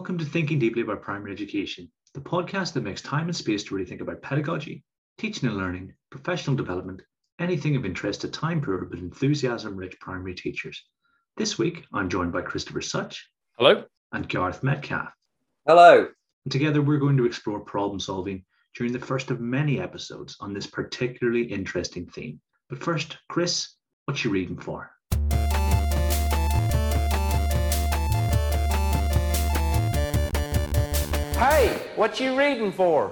[0.00, 3.74] Welcome to Thinking Deeply About Primary Education, the podcast that makes time and space to
[3.74, 4.82] really think about pedagogy,
[5.18, 7.02] teaching and learning, professional development,
[7.38, 10.82] anything of interest to time poor but enthusiasm rich primary teachers.
[11.36, 13.28] This week, I'm joined by Christopher Such.
[13.58, 13.84] Hello.
[14.10, 15.12] And Gareth Metcalfe.
[15.66, 16.08] Hello.
[16.46, 20.54] And together, we're going to explore problem solving during the first of many episodes on
[20.54, 22.40] this particularly interesting theme.
[22.70, 23.74] But first, Chris,
[24.06, 24.92] what you reading for?
[31.40, 33.10] Hey, what you reading for?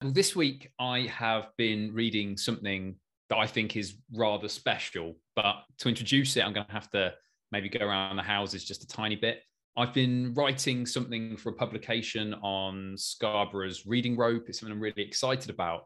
[0.00, 2.96] Well, this week I have been reading something
[3.28, 7.12] that I think is rather special, but to introduce it, I'm going to have to
[7.52, 9.42] maybe go around the houses just a tiny bit.
[9.76, 14.48] I've been writing something for a publication on Scarborough's reading rope.
[14.48, 15.82] It's something I'm really excited about.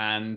[0.00, 0.36] And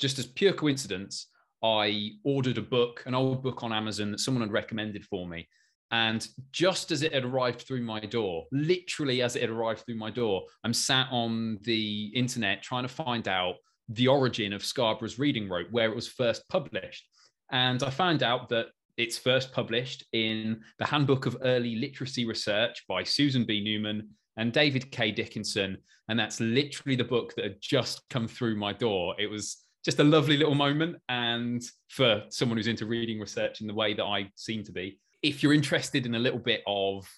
[0.00, 1.26] just as pure coincidence,
[1.62, 5.46] I ordered a book, an old book on Amazon that someone had recommended for me.
[5.90, 9.96] And just as it had arrived through my door, literally as it had arrived through
[9.96, 13.54] my door, I'm sat on the internet trying to find out
[13.88, 17.08] the origin of Scarborough's Reading Rope, where it was first published.
[17.50, 18.66] And I found out that
[18.98, 23.64] it's first published in the Handbook of Early Literacy Research by Susan B.
[23.64, 25.10] Neuman and David K.
[25.10, 25.78] Dickinson.
[26.08, 29.14] And that's literally the book that had just come through my door.
[29.18, 30.96] It was just a lovely little moment.
[31.08, 34.98] And for someone who's into reading research in the way that I seem to be,
[35.22, 37.08] if you're interested in a little bit of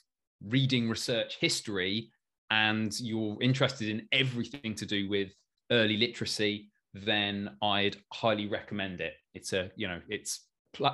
[0.47, 2.11] reading research history
[2.51, 5.31] and you're interested in everything to do with
[5.70, 9.15] early literacy, then I'd highly recommend it.
[9.34, 10.47] It's a, you know, it's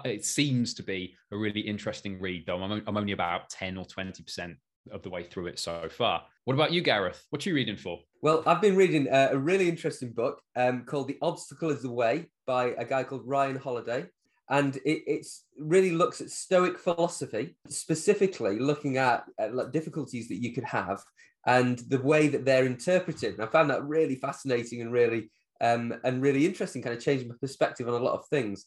[0.04, 3.84] it seems to be a really interesting read, though I'm, I'm only about 10 or
[3.84, 4.56] 20%
[4.90, 6.22] of the way through it so far.
[6.44, 7.24] What about you, Gareth?
[7.30, 7.98] What are you reading for?
[8.22, 11.90] Well, I've been reading a, a really interesting book um, called The Obstacle is the
[11.90, 14.06] Way by a guy called Ryan Holiday
[14.48, 20.52] and it it's really looks at Stoic philosophy, specifically looking at, at difficulties that you
[20.52, 21.02] could have
[21.46, 23.34] and the way that they're interpreted.
[23.34, 25.30] And I found that really fascinating and really
[25.60, 28.66] um, and really interesting, kind of changing my perspective on a lot of things.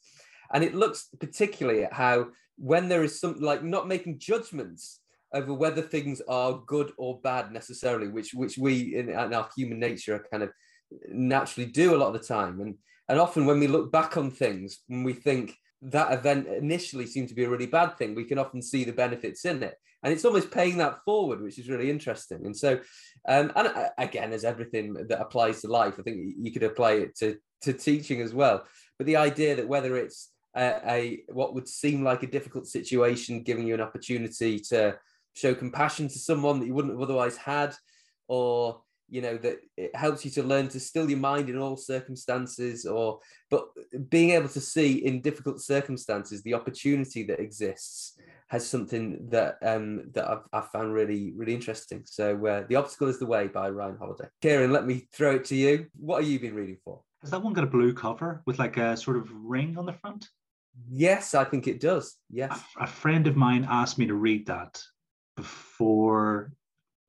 [0.53, 5.00] And it looks particularly at how when there is something like not making judgments
[5.34, 9.79] over whether things are good or bad necessarily, which which we in, in our human
[9.79, 10.51] nature are kind of
[11.07, 12.59] naturally do a lot of the time.
[12.59, 12.75] And
[13.07, 17.29] and often when we look back on things, when we think that event initially seemed
[17.29, 19.75] to be a really bad thing, we can often see the benefits in it.
[20.03, 22.45] And it's almost paying that forward, which is really interesting.
[22.45, 22.79] And so,
[23.28, 26.91] um, and uh, again, as everything that applies to life, I think you could apply
[26.94, 28.66] it to, to teaching as well.
[28.97, 33.44] But the idea that whether it's a, a what would seem like a difficult situation,
[33.44, 34.97] giving you an opportunity to
[35.34, 37.75] show compassion to someone that you wouldn't have otherwise had,
[38.28, 41.75] or you know that it helps you to learn to still your mind in all
[41.75, 43.68] circumstances or but
[44.09, 48.18] being able to see in difficult circumstances the opportunity that exists
[48.48, 52.02] has something that um that I've, I've found really really interesting.
[52.06, 54.28] So uh, the obstacle is the way by ryan holiday.
[54.42, 55.88] Kieran let me throw it to you.
[55.96, 57.02] What have you been reading for?
[57.22, 59.94] Has that one got a blue cover with like a sort of ring on the
[59.94, 60.28] front?
[60.90, 62.16] Yes i think it does.
[62.30, 62.59] Yes.
[62.80, 64.81] A, a friend of mine asked me to read that
[65.36, 66.52] before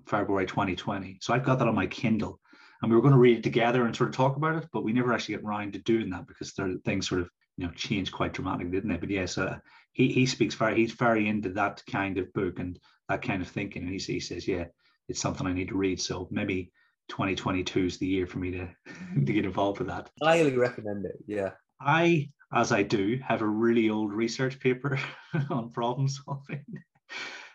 [0.07, 1.19] February 2020.
[1.21, 2.41] So I've got that on my Kindle.
[2.83, 4.85] And we were going to read it together and sort of talk about it, but
[4.85, 7.29] we never actually get around to doing that because there, things sort of
[7.59, 8.97] you know changed quite dramatically, didn't they?
[8.97, 9.59] But yes, uh,
[9.93, 12.79] he he speaks very he's very into that kind of book and
[13.11, 14.65] that kind of thinking, and he, he says, yeah,
[15.09, 16.01] it's something I need to read.
[16.01, 16.73] So maybe
[17.09, 18.69] 2022 is the year for me to
[19.27, 20.09] to get involved with that.
[20.23, 21.17] Highly recommend it.
[21.27, 21.51] Yeah.
[21.81, 24.99] I, as I do, have a really old research paper
[25.51, 26.65] on problem solving.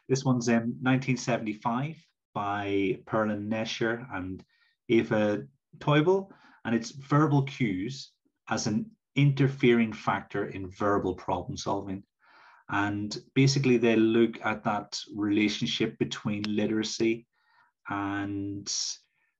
[0.07, 1.95] This one's in 1975
[2.35, 4.43] by Pearla Nesher and
[4.89, 5.43] Eva
[5.79, 6.29] Teubal,
[6.65, 8.11] and it's verbal cues
[8.49, 12.03] as an interfering factor in verbal problem solving.
[12.69, 17.25] And basically, they look at that relationship between literacy
[17.89, 18.71] and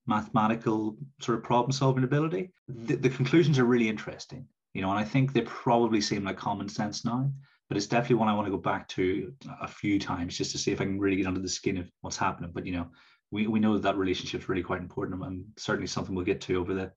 [0.07, 2.51] mathematical sort of problem solving ability.
[2.67, 6.37] The, the, conclusions are really interesting, you know, and I think they probably seem like
[6.37, 7.31] common sense now,
[7.67, 10.57] but it's definitely one I want to go back to a few times just to
[10.57, 12.51] see if I can really get under the skin of what's happening.
[12.53, 12.87] But you know,
[13.31, 16.41] we, we know that that relationship is really quite important and certainly something we'll get
[16.41, 16.91] to over the,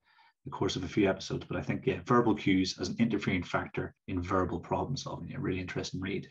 [0.45, 1.47] the course of a few episodes.
[1.49, 5.31] But I think yeah, verbal cues as an interfering factor in verbal problem solving.
[5.31, 6.29] Yeah, really interesting read.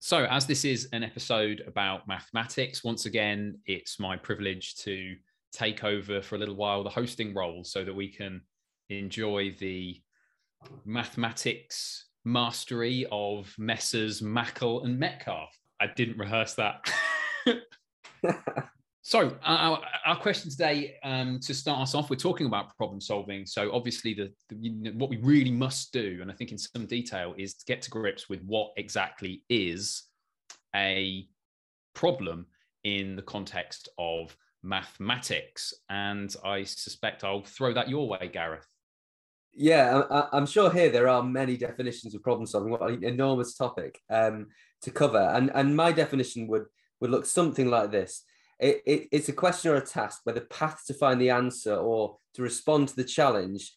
[0.00, 5.16] So, as this is an episode about mathematics, once again, it's my privilege to
[5.54, 8.42] take over for a little while the hosting role so that we can
[8.90, 9.98] enjoy the
[10.84, 14.22] mathematics mastery of Messrs.
[14.22, 15.56] Mackle and Metcalfe.
[15.80, 16.90] I didn't rehearse that.
[19.02, 23.44] so our, our, question today, um, to start us off, we're talking about problem solving.
[23.44, 26.58] So obviously, the, the you know, what we really must do, and I think in
[26.58, 30.04] some detail, is to get to grips with what exactly is
[30.74, 31.28] a
[31.94, 32.46] problem
[32.84, 35.74] in the context of mathematics.
[35.90, 38.73] And I suspect I'll throw that your way, Gareth.
[39.56, 42.70] Yeah, I, am sure here there are many definitions of problem solving.
[42.70, 44.48] What an enormous topic um,
[44.82, 46.64] to cover, and and my definition would
[47.00, 48.24] would look something like this:
[48.58, 51.74] it, it, it's a question or a task where the path to find the answer
[51.74, 53.72] or to respond to the challenge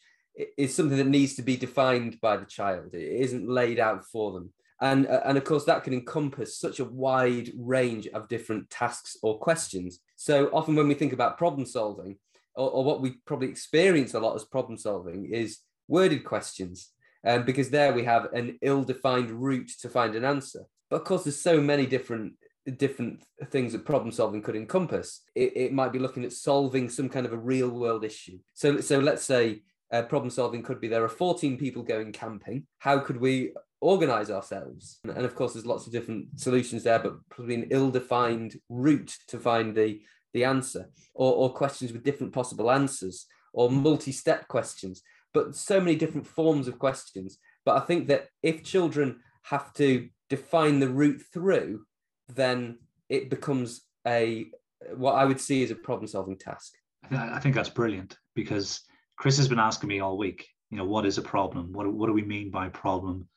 [0.57, 2.93] is something that needs to be defined by the child.
[2.93, 6.79] It isn't laid out for them and uh, and of course that can encompass such
[6.79, 11.65] a wide range of different tasks or questions so often when we think about problem
[11.65, 12.17] solving
[12.55, 16.91] or, or what we probably experience a lot as problem solving is worded questions
[17.25, 20.61] um, because there we have an ill-defined route to find an answer.
[20.89, 22.33] But of course there's so many different
[22.77, 25.21] different things that problem solving could encompass.
[25.35, 28.39] It, it might be looking at solving some kind of a real world issue.
[28.53, 29.61] So so let's say
[29.91, 32.67] uh, problem solving could be there are 14 people going camping.
[32.79, 34.99] How could we organize ourselves?
[35.03, 39.39] And of course there's lots of different solutions there but probably an ill-defined route to
[39.39, 40.01] find the
[40.33, 45.01] the answer or, or questions with different possible answers or multi-step questions
[45.37, 47.37] but so many different forms of questions.
[47.65, 51.85] But i think that if children have to define the route through
[52.27, 52.79] then
[53.09, 54.47] it becomes a
[54.95, 56.73] what i would see as a problem solving task.
[57.11, 58.81] I think that's brilliant because
[59.17, 61.71] chris has been asking me all week you know what is a problem?
[61.71, 63.27] What, what do we mean by problem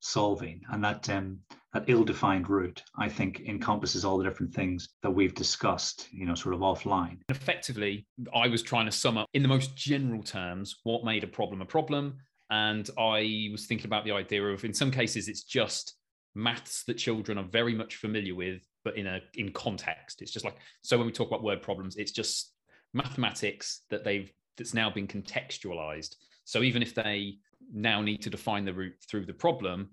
[0.00, 1.40] solving and that um,
[1.72, 6.34] that ill-defined route i think encompasses all the different things that we've discussed you know
[6.34, 7.18] sort of offline.
[7.28, 11.28] Effectively i was trying to sum up in the most general terms what made a
[11.28, 12.16] problem a problem.
[12.50, 15.94] And i was thinking about the idea of in some cases it's just
[16.34, 20.22] maths that children are very much familiar with but in a in context.
[20.22, 22.52] It's just like so when we talk about word problems it's just
[22.94, 26.14] mathematics that they've that's now been contextualized.
[26.44, 27.34] So even if they
[27.72, 29.90] now need to define the route through the problem,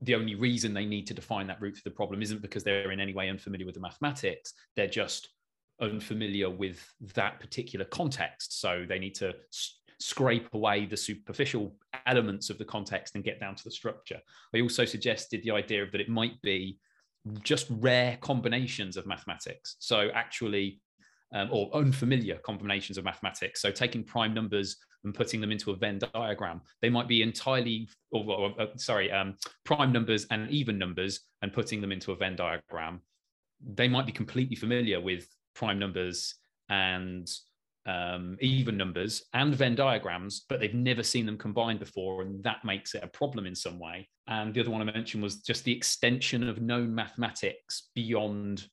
[0.00, 2.90] the only reason they need to define that route through the problem isn't because they're
[2.90, 4.52] in any way unfamiliar with the mathematics.
[4.76, 5.30] They're just
[5.80, 8.60] unfamiliar with that particular context.
[8.60, 11.76] So they need to s- scrape away the superficial
[12.06, 14.20] elements of the context and get down to the structure.
[14.54, 16.78] I also suggested the idea that it might be
[17.42, 19.76] just rare combinations of mathematics.
[19.78, 20.80] So actually,
[21.34, 23.60] um, or unfamiliar combinations of mathematics.
[23.60, 26.62] So taking prime numbers and putting them into a Venn diagram.
[26.80, 31.52] They might be entirely, or, or uh, sorry, um, prime numbers and even numbers and
[31.52, 33.00] putting them into a Venn diagram.
[33.74, 36.34] They might be completely familiar with prime numbers
[36.70, 37.30] and
[37.86, 42.64] um, even numbers and Venn diagrams, but they've never seen them combined before, and that
[42.64, 44.08] makes it a problem in some way.
[44.26, 48.66] And the other one I mentioned was just the extension of known mathematics beyond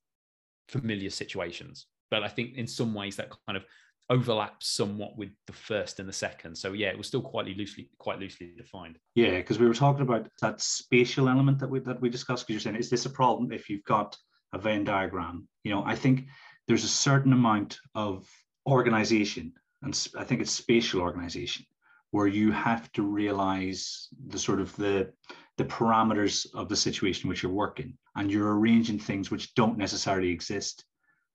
[0.69, 1.87] familiar situations.
[2.11, 3.65] But I think in some ways that kind of
[4.11, 6.55] overlaps somewhat with the first and the second.
[6.57, 8.99] So yeah, it was still quite loosely quite loosely defined.
[9.15, 12.45] Yeah, because we were talking about that spatial element that we that we discussed.
[12.45, 14.17] Because you're saying, is this a problem if you've got
[14.53, 15.47] a Venn diagram?
[15.63, 16.27] You know, I think
[16.67, 18.27] there's a certain amount of
[18.67, 21.65] organization, and I think it's spatial organization,
[22.11, 25.13] where you have to realize the sort of the
[25.57, 30.29] the parameters of the situation which you're working, and you're arranging things which don't necessarily
[30.29, 30.83] exist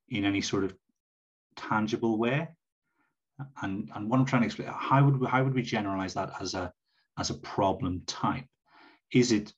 [0.08, 0.74] in any sort of
[1.56, 2.48] tangible way.
[3.62, 6.30] And, and what I'm trying to explain, how would we, how would we generalize that
[6.40, 6.72] as a
[7.18, 8.44] as a problem type?
[9.12, 9.52] Is it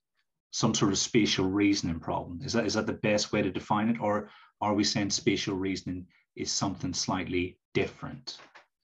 [0.50, 2.40] some sort of spatial reasoning problem?
[2.44, 5.54] Is that is that the best way to define it, or are we saying spatial
[5.54, 8.38] reasoning is something slightly different?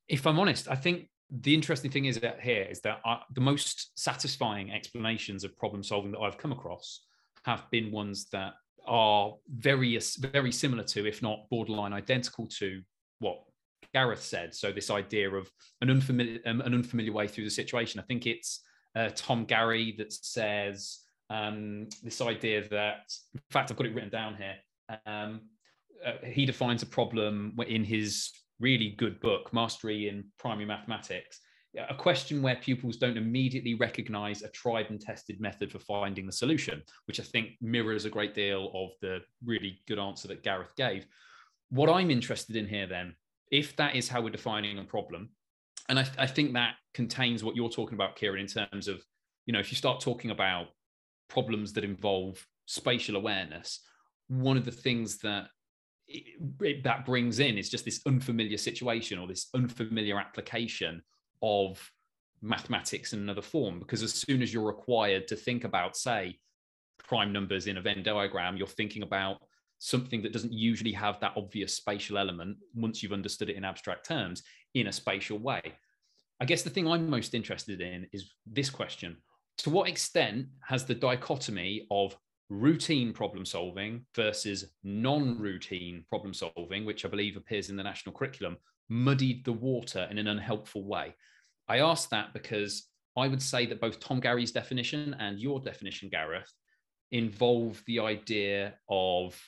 [0.09, 3.41] If I'm honest, I think the interesting thing is that here is that I, the
[3.41, 7.01] most satisfying explanations of problem solving that I've come across
[7.45, 8.55] have been ones that
[8.87, 12.83] are very very similar to, if not borderline identical to,
[13.19, 13.43] what
[13.93, 14.55] Gareth said.
[14.55, 15.51] So this idea of
[15.81, 18.01] an unfamiliar um, an unfamiliar way through the situation.
[18.01, 18.61] I think it's
[18.97, 21.01] uh, Tom Garry that says
[21.31, 24.57] um, this idea that, in fact, I've got it written down here.
[25.07, 25.43] Um,
[26.05, 31.41] uh, he defines a problem in his really good book, Mastery in Primary Mathematics.
[31.77, 36.33] A question where pupils don't immediately recognize a tried and tested method for finding the
[36.33, 40.77] solution, which I think mirrors a great deal of the really good answer that Gareth
[40.77, 41.07] gave.
[41.71, 43.17] What I'm interested in here then
[43.51, 45.31] if that is how we're defining a problem,
[45.89, 49.03] and I, I think that contains what you're talking about, Kieran, in terms of,
[49.47, 50.69] you know, if you start talking about
[51.29, 53.81] problems that involve spatial awareness,
[54.29, 55.49] one of the things that
[56.07, 61.03] it, it, that brings in is just this unfamiliar situation or this unfamiliar application
[61.43, 61.81] of
[62.43, 63.79] mathematics in another form.
[63.79, 66.39] Because as soon as you're required to think about, say,
[66.99, 69.39] prime numbers in a Venn diagram, you're thinking about
[69.79, 74.07] something that doesn't usually have that obvious spatial element once you've understood it in abstract
[74.07, 74.43] terms
[74.75, 75.61] in a spatial way.
[76.41, 79.17] I guess the thing I'm most interested in is this question
[79.59, 82.17] To what extent has the dichotomy of
[82.51, 88.15] routine problem solving versus non routine problem solving, which I believe appears in the national
[88.15, 88.57] curriculum,
[88.89, 91.15] muddied the water in an unhelpful way.
[91.69, 96.09] I ask that because I would say that both Tom Garry's definition and your definition,
[96.09, 96.53] Gareth,
[97.13, 99.41] involve the idea of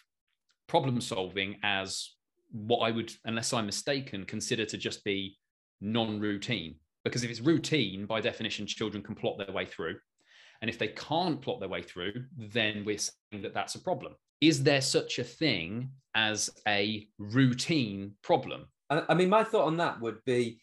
[0.68, 2.10] problem solving as
[2.52, 5.36] what I would, unless I'm mistaken, consider to just be
[5.80, 6.76] non routine.
[7.04, 9.96] Because if it's routine, by definition, children can plot their way through.
[10.60, 14.14] And if they can't plot their way through, then we're saying that that's a problem.
[14.40, 18.66] Is there such a thing as a routine problem?
[18.90, 20.60] I mean, my thought on that would be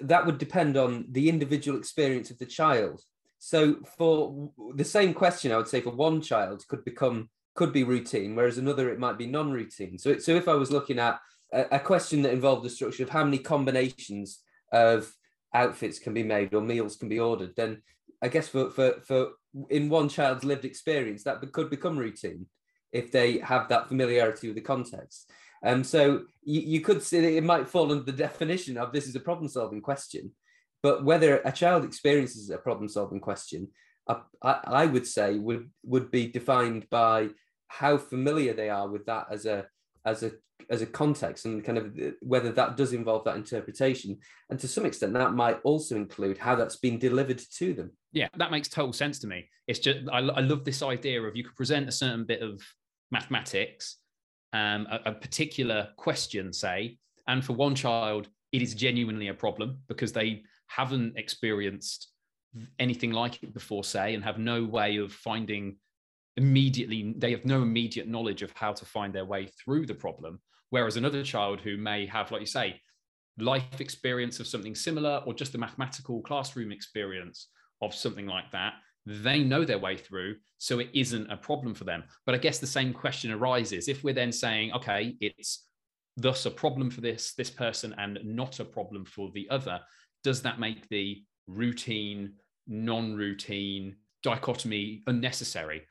[0.00, 3.02] that would depend on the individual experience of the child.
[3.38, 7.84] So, for the same question, I would say for one child could become could be
[7.84, 9.98] routine, whereas another it might be non-routine.
[9.98, 11.18] So, so if I was looking at
[11.52, 14.40] a, a question that involved the structure of how many combinations
[14.72, 15.10] of
[15.54, 17.82] outfits can be made or meals can be ordered, then
[18.22, 19.30] I guess for for for
[19.70, 22.46] in one child's lived experience that could become routine
[22.92, 25.30] if they have that familiarity with the context.
[25.64, 29.16] Um, so you, you could say it might fall under the definition of this is
[29.16, 30.32] a problem solving question,
[30.82, 33.68] but whether a child experiences a problem solving question,
[34.08, 37.30] I, I, I would say would would be defined by
[37.68, 39.66] how familiar they are with that as a
[40.04, 40.32] as a
[40.70, 44.18] as a context and kind of whether that does involve that interpretation.
[44.50, 47.92] And to some extent that might also include how that's been delivered to them.
[48.12, 49.48] Yeah that makes total sense to me.
[49.66, 52.62] It's just i, I love this idea of you could present a certain bit of
[53.10, 53.98] mathematics
[54.56, 56.98] um, a, a particular question say
[57.28, 62.08] and for one child it is genuinely a problem because they haven't experienced
[62.78, 65.76] anything like it before say and have no way of finding
[66.36, 70.40] immediately they have no immediate knowledge of how to find their way through the problem.
[70.70, 72.80] Whereas another child who may have like you say
[73.38, 77.48] life experience of something similar or just the mathematical classroom experience
[77.82, 78.74] of something like that
[79.06, 82.58] they know their way through so it isn't a problem for them but i guess
[82.58, 85.66] the same question arises if we're then saying okay it's
[86.16, 89.80] thus a problem for this this person and not a problem for the other
[90.24, 92.32] does that make the routine
[92.66, 95.82] non-routine dichotomy unnecessary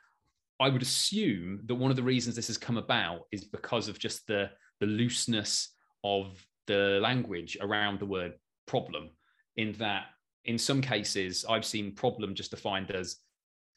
[0.59, 3.99] I would assume that one of the reasons this has come about is because of
[3.99, 5.69] just the the looseness
[6.03, 8.33] of the language around the word
[8.65, 9.09] problem.
[9.57, 10.07] In that,
[10.45, 13.17] in some cases, I've seen problem just defined as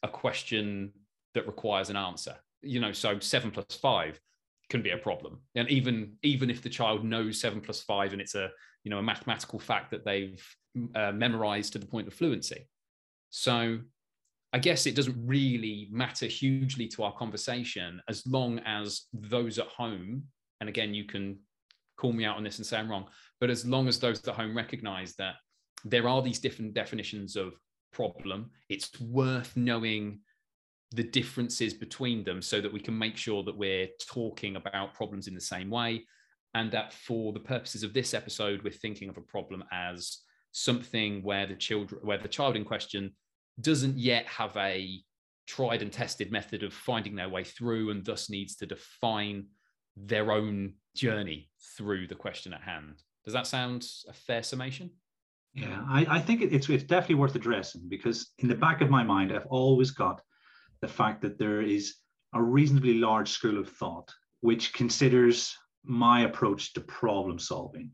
[0.03, 0.91] a question
[1.33, 2.35] that requires an answer.
[2.61, 4.19] You know, so seven plus five
[4.69, 8.21] can be a problem, and even even if the child knows seven plus five and
[8.21, 8.49] it's a
[8.83, 10.43] you know a mathematical fact that they've
[10.95, 12.67] uh, memorized to the point of fluency.
[13.31, 13.79] So
[14.53, 19.67] I guess it doesn't really matter hugely to our conversation as long as those at
[19.67, 20.23] home,
[20.59, 21.39] and again, you can
[21.97, 23.07] call me out on this and say I'm wrong,
[23.39, 25.35] but as long as those at home recognize that
[25.85, 27.53] there are these different definitions of
[27.91, 30.19] problem, it's worth knowing
[30.91, 35.27] the differences between them so that we can make sure that we're talking about problems
[35.27, 36.05] in the same way.
[36.55, 40.19] And that for the purposes of this episode, we're thinking of a problem as
[40.51, 43.11] something where the children, where the child in question
[43.61, 44.99] doesn't yet have a
[45.45, 49.45] tried and tested method of finding their way through and thus needs to define
[49.95, 53.01] their own journey through the question at hand.
[53.25, 54.89] Does that sound a fair summation?
[55.53, 59.03] Yeah, I, I think it's, it's definitely worth addressing because in the back of my
[59.03, 60.21] mind, I've always got
[60.81, 61.95] the fact that there is
[62.33, 64.09] a reasonably large school of thought
[64.41, 67.91] which considers my approach to problem solving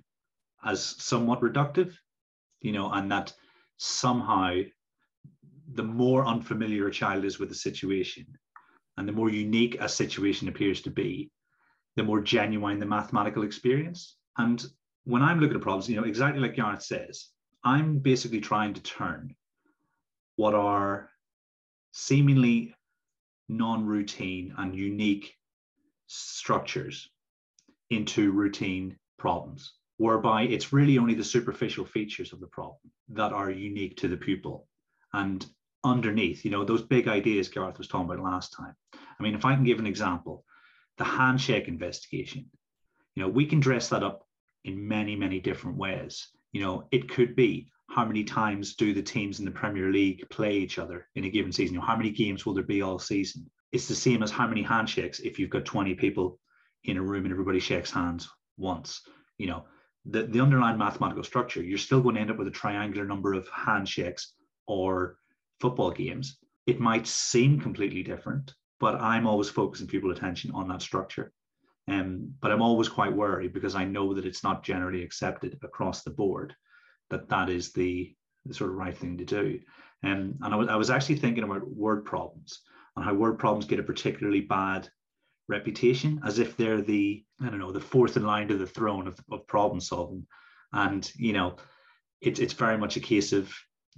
[0.63, 1.95] as somewhat reductive,
[2.61, 3.33] you know, and that
[3.77, 4.59] somehow
[5.73, 8.25] the more unfamiliar a child is with a situation
[8.97, 11.31] and the more unique a situation appears to be,
[11.95, 14.17] the more genuine the mathematical experience.
[14.37, 14.63] And
[15.05, 17.27] when I'm looking at problems, you know, exactly like Gareth says,
[17.65, 19.35] I'm basically trying to turn
[20.35, 21.09] what are
[21.91, 22.75] seemingly
[23.49, 25.33] non-routine and unique
[26.05, 27.09] structures
[27.89, 33.49] into routine problems, whereby it's really only the superficial features of the problem that are
[33.49, 34.67] unique to the pupil
[35.13, 35.47] and
[35.83, 38.75] underneath, you know, those big ideas Gareth was talking about last time.
[38.93, 40.43] I mean, if I can give an example,
[40.97, 42.45] the handshake investigation,
[43.15, 44.27] you know, we can dress that up
[44.65, 46.27] in many, many different ways.
[46.55, 50.23] You know, it could be how many times do the teams in the Premier League
[50.29, 51.73] play each other in a given season?
[51.73, 53.51] You know, how many games will there be all season?
[53.73, 56.39] It's the same as how many handshakes if you've got 20 people
[56.85, 59.01] in a room and everybody shakes hands once.
[59.37, 59.65] You know,
[60.05, 63.33] the, the underlying mathematical structure, you're still going to end up with a triangular number
[63.33, 64.31] of handshakes
[64.65, 65.17] or
[65.59, 70.81] football games, it might seem completely different, but I'm always focusing people attention on that
[70.81, 71.33] structure.
[71.87, 76.03] Um, but I'm always quite worried because I know that it's not generally accepted across
[76.03, 76.55] the board
[77.09, 78.15] that that is the,
[78.45, 79.59] the sort of right thing to do.
[80.03, 82.61] Um, and I was, was actually thinking about word problems.
[82.95, 84.89] and how word problems get a particularly bad
[85.47, 89.07] reputation, as if they're the, I don't know, the fourth in line to the throne
[89.07, 90.25] of, of problem solving.
[90.73, 91.57] And, you know,
[92.21, 93.53] it, it's very much a case of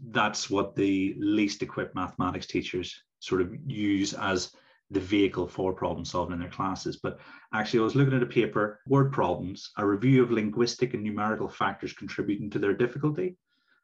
[0.09, 4.51] that's what the least equipped mathematics teachers sort of use as
[4.89, 6.97] the vehicle for problem solving in their classes.
[6.97, 7.19] But
[7.53, 11.49] actually, I was looking at a paper, Word Problems, a review of linguistic and numerical
[11.49, 13.35] factors contributing to their difficulty.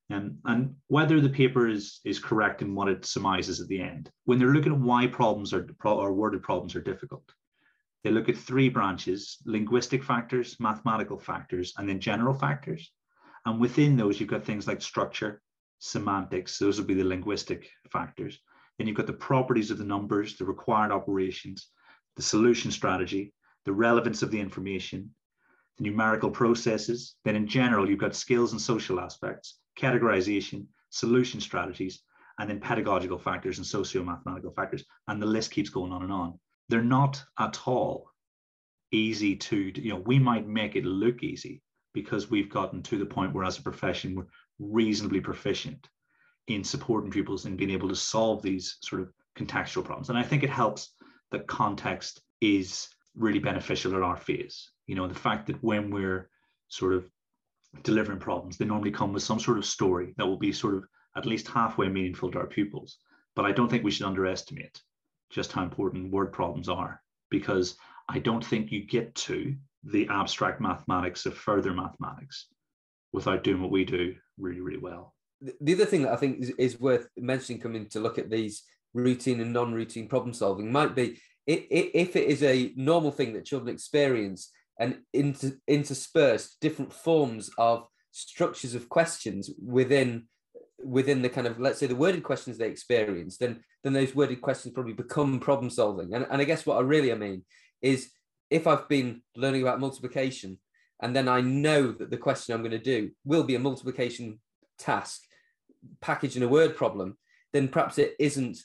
[0.10, 4.12] And, and whether the paper is, is correct in what it surmises at the end.
[4.26, 7.24] When they're looking at why problems are or worded problems are difficult,
[8.04, 12.92] they look at three branches linguistic factors, mathematical factors, and then general factors.
[13.46, 15.42] And within those, you've got things like structure,
[15.80, 18.40] semantics, those would be the linguistic factors.
[18.78, 21.70] Then you've got the properties of the numbers, the required operations,
[22.16, 23.34] the solution strategy,
[23.66, 25.14] the relevance of the information,
[25.78, 27.16] the numerical processes.
[27.24, 32.02] Then in general, you've got skills and social aspects, categorization, solution strategies,
[32.40, 34.84] and then pedagogical factors and socio-mathematical factors.
[35.08, 36.40] And the list keeps going on and on.
[36.70, 38.10] They're not at all
[38.92, 41.62] easy to, you know, we might make it look easy
[41.94, 44.26] because we've gotten to the point where as a profession, we're
[44.60, 45.88] reasonably proficient
[46.48, 50.10] in supporting pupils and being able to solve these sort of contextual problems.
[50.10, 50.94] And I think it helps
[51.32, 54.72] that context is really beneficial at our phase.
[54.88, 56.30] You know, the fact that when we're
[56.68, 57.10] sort of
[57.84, 60.86] delivering problems, they normally come with some sort of story that will be sort of
[61.16, 62.98] at least halfway meaningful to our pupils.
[63.36, 64.82] But I don't think we should underestimate
[65.30, 67.78] just how important word problems are because
[68.10, 72.48] I don't think you get to the abstract mathematics of further mathematics
[73.12, 75.13] without doing what we do really, really well
[75.62, 78.64] the other thing that I think is, is worth mentioning coming to look at these
[78.94, 83.74] routine and non-routine problem solving might be if it is a normal thing that children
[83.74, 90.24] experience and inter, interspersed different forms of structures of questions within
[90.84, 94.42] within the kind of let's say the worded questions they experience then then those worded
[94.42, 96.14] questions probably become problem solving.
[96.14, 97.44] And, and i guess what i really I mean
[97.82, 98.12] is
[98.50, 100.60] if i've been learning about multiplication
[101.02, 104.40] and then i know that the question i'm going to do will be a multiplication
[104.78, 105.22] task
[106.02, 107.18] package in a word problem,
[107.52, 108.58] then perhaps it isn't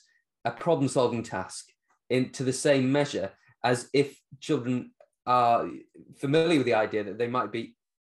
[0.45, 1.65] a problem solving task
[2.09, 3.31] in to the same measure
[3.63, 4.91] as if children
[5.25, 5.69] are
[6.17, 7.75] familiar with the idea that they might be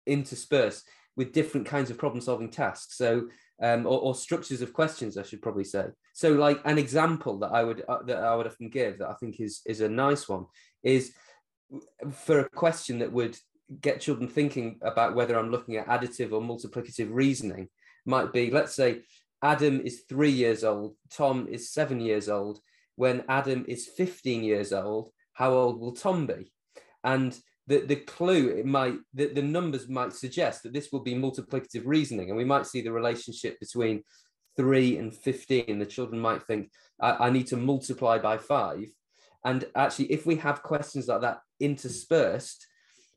[0.05, 0.85] interspersed
[1.15, 2.97] with different kinds of problem solving tasks.
[2.97, 3.27] So
[3.61, 5.87] um, or, or, structures of questions, I should probably say.
[6.13, 9.15] So, like an example that I would uh, that I would often give that I
[9.15, 10.45] think is is a nice one
[10.81, 11.11] is
[12.11, 13.37] for a question that would
[13.81, 17.67] get children thinking about whether I'm looking at additive or multiplicative reasoning
[18.09, 19.01] might be let's say
[19.41, 22.59] Adam is three years old, Tom is seven years old.
[22.95, 26.51] When Adam is 15 years old, how old will Tom be?
[27.03, 31.15] And the, the clue, it might, the, the numbers might suggest that this will be
[31.15, 32.29] multiplicative reasoning.
[32.29, 34.03] And we might see the relationship between
[34.57, 35.79] three and 15.
[35.79, 38.87] The children might think, I, I need to multiply by five.
[39.45, 42.65] And actually, if we have questions like that interspersed,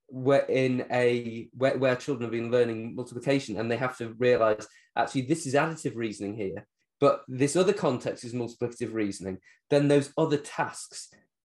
[0.06, 4.68] where in a where, where children have been learning multiplication and they have to realize
[4.96, 6.66] actually this is additive reasoning here
[7.02, 9.38] but this other context is multiplicative reasoning.
[9.70, 11.08] Then those other tasks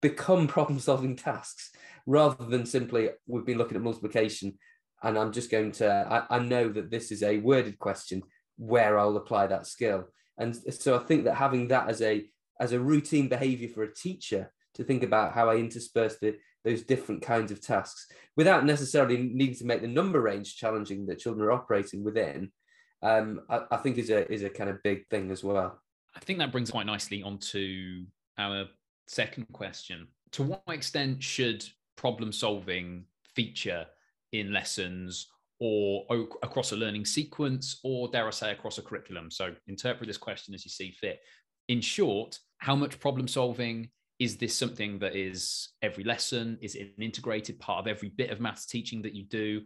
[0.01, 1.69] become problem solving tasks
[2.07, 4.57] rather than simply we've been looking at multiplication
[5.03, 8.23] and i'm just going to I, I know that this is a worded question
[8.57, 10.05] where i'll apply that skill.
[10.37, 12.25] And so i think that having that as a
[12.59, 16.81] as a routine behavior for a teacher to think about how i intersperse the those
[16.81, 21.47] different kinds of tasks without necessarily needing to make the number range challenging that children
[21.47, 22.51] are operating within
[23.01, 25.79] um, I, I, think is a is a kind of big thing as well.
[26.15, 28.05] I think that brings quite nicely onto
[28.37, 28.65] our
[29.07, 30.07] second question.
[30.31, 33.05] To what extent should problem solving
[33.35, 33.85] feature
[34.31, 35.27] in lessons
[35.59, 36.05] or
[36.43, 39.31] across a learning sequence or dare I say across a curriculum?
[39.31, 41.19] So interpret this question as you see fit.
[41.67, 46.57] In short, how much problem solving is this something that is every lesson?
[46.61, 49.61] Is it an integrated part of every bit of maths teaching that you do?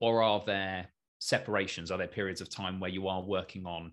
[0.00, 0.88] Or are there
[1.20, 1.90] separations?
[1.90, 3.92] Are there periods of time where you are working on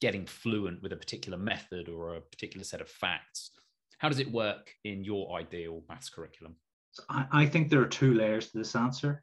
[0.00, 3.50] getting fluent with a particular method or a particular set of facts?
[3.98, 6.54] How does it work in your ideal maths curriculum?
[7.08, 9.22] I, I think there are two layers to this answer.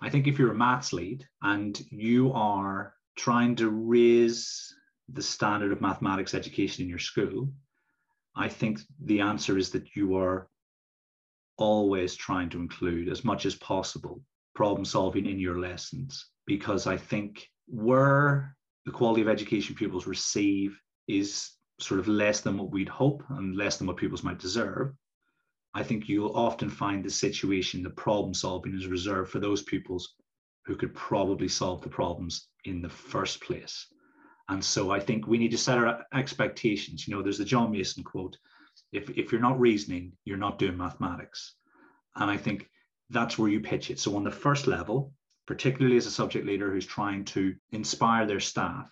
[0.00, 4.74] I think if you're a maths lead and you are trying to raise
[5.08, 7.48] the standard of mathematics education in your school,
[8.36, 10.48] I think the answer is that you are
[11.56, 14.20] always trying to include as much as possible
[14.54, 20.78] problem solving in your lessons because I think where the quality of education pupils receive
[21.08, 24.94] is sort of less than what we'd hope and less than what pupils might deserve.
[25.74, 30.14] I think you'll often find the situation the problem solving is reserved for those pupils
[30.64, 33.86] who could probably solve the problems in the first place.
[34.48, 37.06] And so I think we need to set our expectations.
[37.06, 38.38] You know, there's the John Mason quote
[38.92, 41.54] If, if you're not reasoning, you're not doing mathematics.
[42.14, 42.68] And I think
[43.10, 43.98] that's where you pitch it.
[43.98, 45.12] So on the first level,
[45.46, 48.90] particularly as a subject leader who's trying to inspire their staff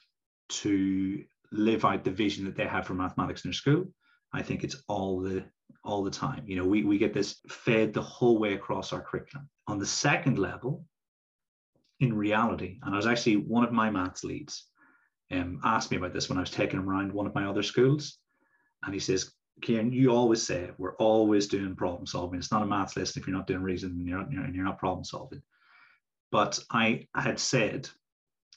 [0.49, 3.87] to live out the vision that they have for mathematics in their school,
[4.33, 5.45] I think it's all the
[5.85, 6.45] all the time.
[6.47, 9.49] You know, we, we get this fed the whole way across our curriculum.
[9.69, 10.85] On the second level,
[12.01, 14.67] in reality, and I was actually one of my maths leads
[15.31, 17.63] um, asked me about this when I was taking him around one of my other
[17.63, 18.19] schools.
[18.85, 22.39] And he says, Kieran, you always say we're always doing problem solving.
[22.39, 24.65] It's not a maths lesson if you're not doing reasoning and you're not, and you're
[24.65, 25.43] not problem solving.
[26.35, 27.89] But I had said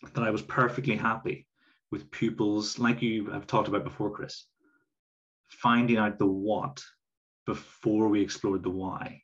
[0.02, 1.46] that I was perfectly happy
[1.92, 4.48] with pupils, like you have talked about before, Chris,
[5.50, 6.84] finding out the what
[7.46, 9.22] before we explored the why.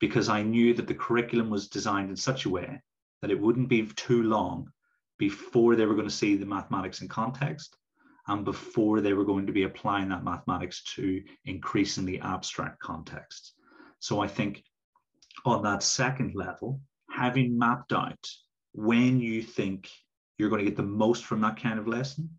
[0.00, 2.82] Because I knew that the curriculum was designed in such a way
[3.22, 4.70] that it wouldn't be too long
[5.16, 7.78] before they were going to see the mathematics in context
[8.28, 13.54] and before they were going to be applying that mathematics to increasingly abstract contexts.
[13.98, 14.62] So I think
[15.46, 16.78] on that second level,
[17.12, 18.26] having mapped out
[18.72, 19.90] when you think
[20.38, 22.30] you're going to get the most from that kind of lesson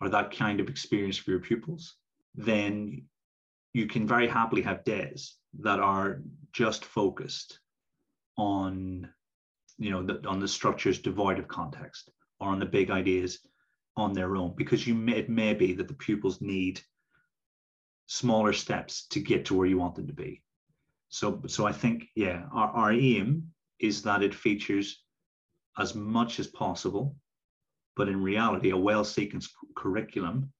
[0.00, 1.96] or that kind of experience for your pupils,
[2.34, 3.02] then
[3.74, 7.60] you can very happily have days that are just focused
[8.36, 9.08] on
[9.78, 13.38] you know the, on the structures devoid of context or on the big ideas
[13.96, 16.80] on their own because you may, it may be that the pupils need
[18.06, 20.42] smaller steps to get to where you want them to be.
[21.08, 25.04] So so i think yeah our, our aim is that it features
[25.78, 27.14] as much as possible
[27.96, 30.52] but in reality a well sequenced curriculum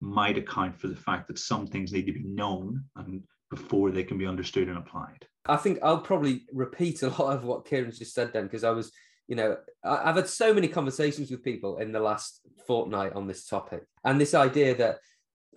[0.00, 4.04] might account for the fact that some things need to be known and before they
[4.04, 5.26] can be understood and applied.
[5.46, 8.70] I think i'll probably repeat a lot of what kieran's just said then because i
[8.70, 8.92] was
[9.28, 13.46] you know, I've had so many conversations with people in the last fortnight on this
[13.46, 14.98] topic, and this idea that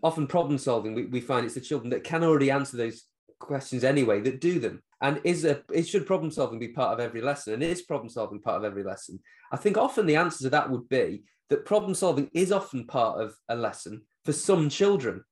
[0.02, 3.04] often problem solving, we, we find it's the children that can already answer those
[3.40, 4.84] questions anyway that do them.
[5.02, 7.54] And is a it should problem solving be part of every lesson?
[7.54, 9.20] And is problem solving part of every lesson?
[9.52, 13.22] I think often the answer to that would be that problem solving is often part
[13.22, 15.24] of a lesson for some children.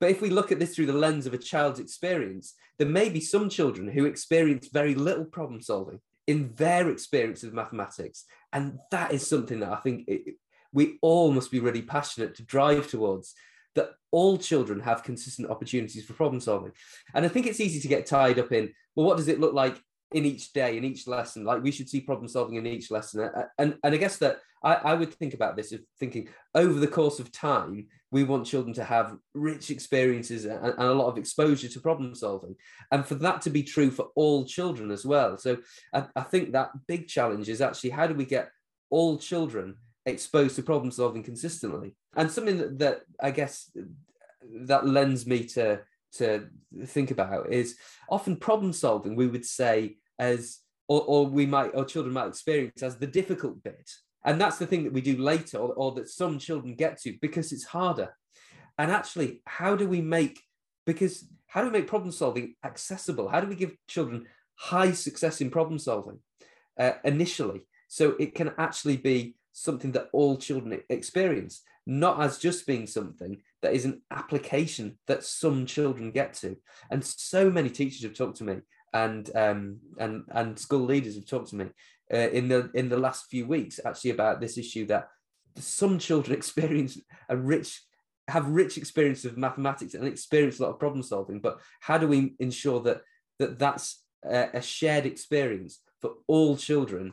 [0.00, 3.10] But if we look at this through the lens of a child's experience, there may
[3.10, 8.24] be some children who experience very little problem solving in their experience of mathematics.
[8.52, 10.36] And that is something that I think it,
[10.72, 13.34] we all must be really passionate to drive towards
[13.74, 16.72] that all children have consistent opportunities for problem solving.
[17.14, 19.54] And I think it's easy to get tied up in, well, what does it look
[19.54, 19.80] like
[20.12, 21.44] in each day, in each lesson?
[21.44, 23.30] Like we should see problem solving in each lesson.
[23.58, 26.88] And, and I guess that I, I would think about this of thinking over the
[26.88, 31.16] course of time, we want children to have rich experiences and, and, a lot of
[31.16, 32.56] exposure to problem solving.
[32.90, 35.38] And for that to be true for all children as well.
[35.38, 35.58] So
[35.94, 38.50] I, I think that big challenge is actually how do we get
[38.90, 41.94] all children exposed to problem solving consistently?
[42.16, 43.70] And something that, that I guess
[44.62, 45.80] that lends me to
[46.12, 46.48] to
[46.86, 47.76] think about is
[48.08, 50.58] often problem solving we would say as
[50.88, 53.88] or, or we might or children might experience as the difficult bit
[54.24, 57.16] and that's the thing that we do later, or, or that some children get to
[57.20, 58.14] because it's harder.
[58.78, 60.40] And actually, how do we make,
[60.86, 63.28] because how do we make problem solving accessible?
[63.28, 66.18] How do we give children high success in problem solving
[66.78, 67.66] uh, initially?
[67.88, 73.42] So it can actually be something that all children experience, not as just being something
[73.62, 76.56] that is an application that some children get to.
[76.90, 78.58] And so many teachers have talked to me
[78.92, 81.66] and um, and and school leaders have talked to me
[82.12, 85.08] uh, in the in the last few weeks actually about this issue that
[85.56, 87.82] some children experience a rich
[88.28, 92.06] have rich experience of mathematics and experience a lot of problem solving but how do
[92.06, 93.02] we ensure that
[93.38, 97.12] that that's a, a shared experience for all children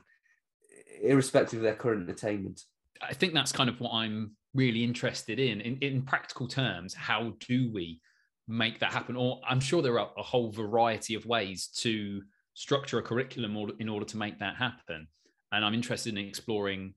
[1.02, 2.64] irrespective of their current attainment
[3.02, 7.34] i think that's kind of what i'm really interested in in, in practical terms how
[7.48, 8.00] do we
[8.48, 12.22] make that happen or i'm sure there are a whole variety of ways to
[12.58, 15.08] structure a curriculum in order to make that happen.
[15.52, 16.96] And I'm interested in exploring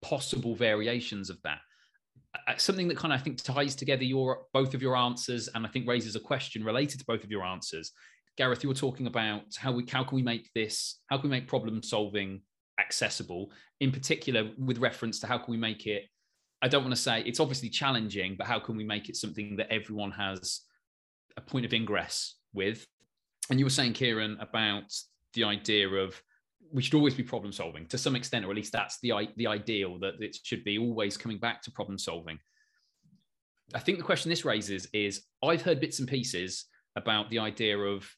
[0.00, 1.58] possible variations of that.
[2.48, 5.66] Uh, something that kind of I think ties together your both of your answers and
[5.66, 7.92] I think raises a question related to both of your answers.
[8.38, 11.36] Gareth, you were talking about how we how can we make this how can we
[11.36, 12.40] make problem solving
[12.80, 16.04] accessible, in particular with reference to how can we make it.
[16.62, 19.56] I don't want to say it's obviously challenging, but how can we make it something
[19.56, 20.62] that everyone has
[21.36, 22.86] a point of ingress with
[23.50, 24.94] and you were saying, Kieran, about
[25.34, 26.20] the idea of
[26.72, 29.48] we should always be problem solving to some extent, or at least that's the the
[29.48, 32.38] ideal that it should be always coming back to problem solving.
[33.74, 36.66] I think the question this raises is I've heard bits and pieces
[36.96, 38.08] about the idea of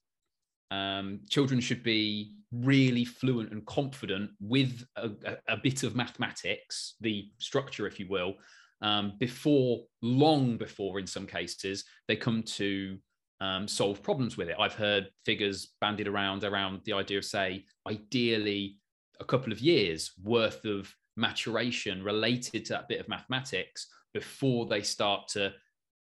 [0.72, 6.94] um, children should be really fluent and confident with a, a, a, bit of mathematics,
[7.02, 8.34] the structure, if you will,
[8.80, 12.96] um, before, long before, in some cases, they come to
[13.42, 14.56] um, solve problems with it.
[14.58, 18.78] I've heard figures bandied around around the idea of, say, ideally
[19.20, 24.80] a couple of years worth of maturation related to that bit of mathematics before they
[24.80, 25.52] start to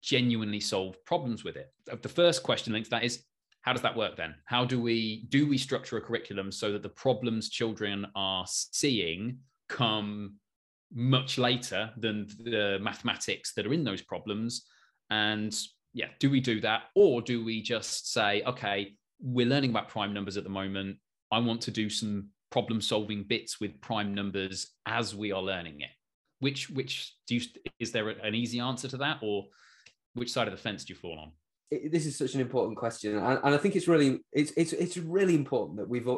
[0.01, 1.73] genuinely solve problems with it.
[2.03, 3.25] The first question linked to that is
[3.63, 4.35] how does that work then?
[4.45, 9.39] How do we do we structure a curriculum so that the problems children are seeing
[9.69, 10.37] come
[10.93, 14.67] much later than the mathematics that are in those problems?
[15.11, 15.55] And
[15.93, 16.85] yeah, do we do that?
[16.95, 20.97] Or do we just say, okay, we're learning about prime numbers at the moment.
[21.31, 25.83] I want to do some problem solving bits with prime numbers as we are learning
[25.83, 25.91] it.
[26.41, 27.43] Which which do you
[27.79, 29.47] is there an easy answer to that or
[30.15, 31.33] which side of the fence do you fall on?
[31.71, 34.73] It, this is such an important question, and, and I think it's really it's it's
[34.73, 36.09] it's really important that we've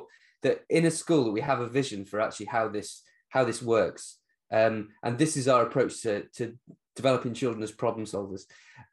[0.43, 3.63] that in a school that we have a vision for actually how this how this
[3.63, 4.19] works,
[4.51, 6.59] um, and this is our approach to to
[6.97, 8.43] developing children as problem solvers.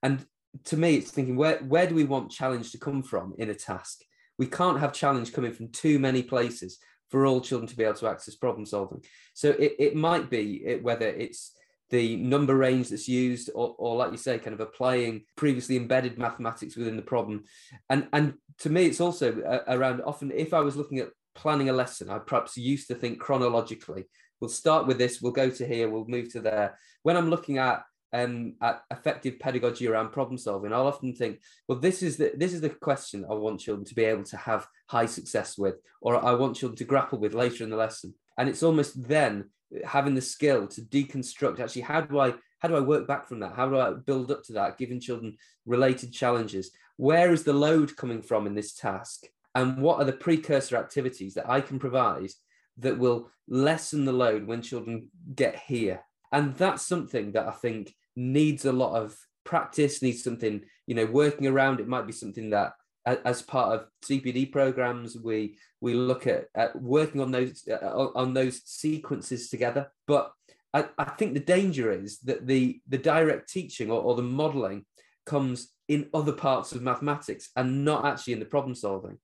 [0.04, 0.26] And
[0.66, 3.56] to me, it's thinking where where do we want challenge to come from in a
[3.56, 4.02] task?
[4.38, 7.96] We can't have challenge coming from too many places for all children to be able
[7.96, 9.04] to access problem solving.
[9.34, 11.54] So it, it might be it, whether it's
[11.90, 16.18] the number range that's used, or, or like you say, kind of applying previously embedded
[16.18, 17.44] mathematics within the problem.
[17.90, 21.70] And and to me, it's also uh, around often if I was looking at planning
[21.70, 24.06] a lesson, I perhaps used to think chronologically.
[24.40, 26.78] We'll start with this, we'll go to here, we'll move to there.
[27.04, 31.78] When I'm looking at um, at effective pedagogy around problem solving, I'll often think, well,
[31.78, 34.68] this is the this is the question I want children to be able to have
[34.88, 38.14] high success with, or I want children to grapple with later in the lesson.
[38.38, 39.50] And it's almost then
[39.86, 43.40] having the skill to deconstruct actually how do i how do i work back from
[43.40, 43.54] that?
[43.56, 46.72] How do i build up to that giving children related challenges?
[46.98, 49.26] Where is the load coming from in this task?
[49.56, 52.30] And what are the precursor activities that i can provide
[52.78, 56.02] that will lessen the load when children get here?
[56.32, 61.06] And that's something that i think needs a lot of practice needs something you know
[61.06, 61.80] working around.
[61.80, 62.74] It might be something that
[63.06, 68.34] as part of CPD programs, we we look at, at working on those uh, on
[68.34, 69.92] those sequences together.
[70.08, 70.32] But
[70.74, 74.86] I, I, think the danger is that the the direct teaching or, or the modelling
[75.26, 79.18] comes in other parts of mathematics and not actually in the problem solving.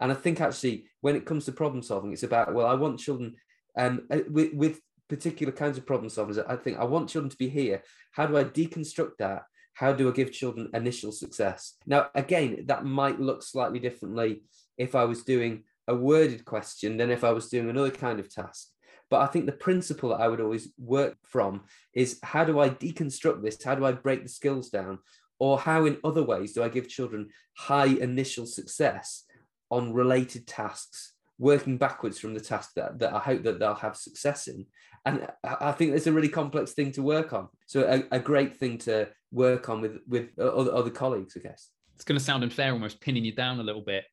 [0.00, 3.00] And I think actually when it comes to problem solving, it's about well, I want
[3.00, 3.34] children
[3.76, 6.42] um, uh, with, with particular kinds of problem solvers.
[6.48, 7.82] I think I want children to be here.
[8.12, 11.74] How do I deconstruct that how do I give children initial success?
[11.86, 14.42] Now, again, that might look slightly differently
[14.76, 18.32] if I was doing a worded question than if I was doing another kind of
[18.32, 18.68] task.
[19.10, 22.70] But I think the principle that I would always work from is how do I
[22.70, 23.62] deconstruct this?
[23.62, 25.00] How do I break the skills down?
[25.38, 29.24] Or how, in other ways, do I give children high initial success
[29.70, 33.96] on related tasks, working backwards from the task that, that I hope that they'll have
[33.96, 34.66] success in?
[35.04, 37.48] and I think it's a really complex thing to work on.
[37.66, 41.70] So a, a great thing to work on with with other, other colleagues, I guess.
[41.94, 44.04] It's going to sound unfair, almost pinning you down a little bit.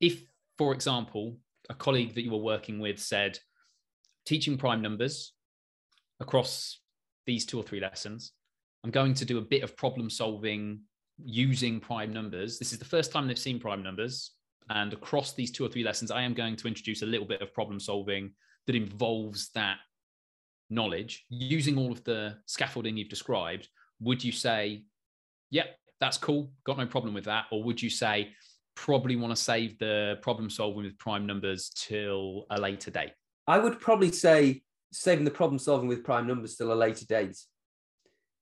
[0.00, 0.22] If,
[0.58, 1.38] for example,
[1.68, 3.38] a colleague that you were working with said,
[4.24, 5.32] teaching prime numbers
[6.20, 6.80] across
[7.26, 8.32] these two or three lessons,
[8.82, 10.80] I'm going to do a bit of problem solving
[11.24, 12.58] using prime numbers.
[12.58, 14.32] This is the first time they've seen prime numbers.
[14.68, 17.42] And across these two or three lessons, I am going to introduce a little bit
[17.42, 18.32] of problem solving
[18.66, 19.76] that involves that
[20.70, 21.24] knowledge.
[21.28, 24.84] Using all of the scaffolding you've described would you say
[25.50, 28.28] yep that's cool got no problem with that or would you say
[28.74, 33.12] probably want to save the problem solving with prime numbers till a later date
[33.46, 34.60] i would probably say
[34.92, 37.36] saving the problem solving with prime numbers till a later date.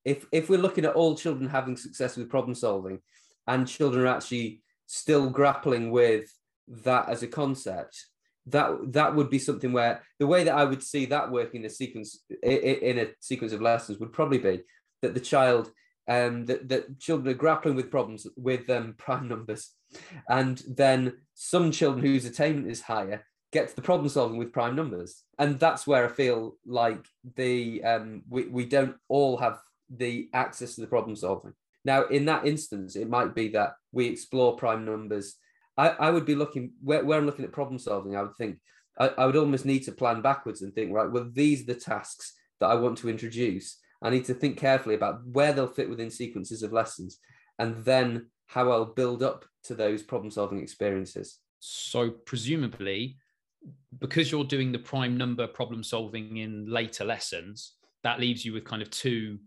[0.04, 3.00] If if we're looking at all children having success with problem solving
[3.46, 4.62] and children are actually
[4.94, 6.32] still grappling with
[6.68, 8.06] that as a concept
[8.46, 11.66] that that would be something where the way that I would see that working in
[11.66, 14.60] a sequence in a sequence of lessons would probably be
[15.02, 15.70] that the child
[16.08, 19.70] um that, that children are grappling with problems with um, prime numbers.
[20.28, 24.74] And then some children whose attainment is higher get to the problem solving with prime
[24.74, 25.22] numbers.
[25.38, 30.74] And that's where I feel like the um we, we don't all have the access
[30.74, 34.84] to the problem solving now in that instance it might be that we explore prime
[34.84, 35.36] numbers
[35.76, 38.16] I, I would be looking where, where I'm looking at problem solving.
[38.16, 38.58] I would think
[38.98, 41.74] I, I would almost need to plan backwards and think, right, well, these are the
[41.74, 43.78] tasks that I want to introduce.
[44.02, 47.18] I need to think carefully about where they'll fit within sequences of lessons
[47.58, 51.38] and then how I'll build up to those problem solving experiences.
[51.60, 53.16] So, presumably,
[53.98, 58.64] because you're doing the prime number problem solving in later lessons, that leaves you with
[58.64, 59.38] kind of two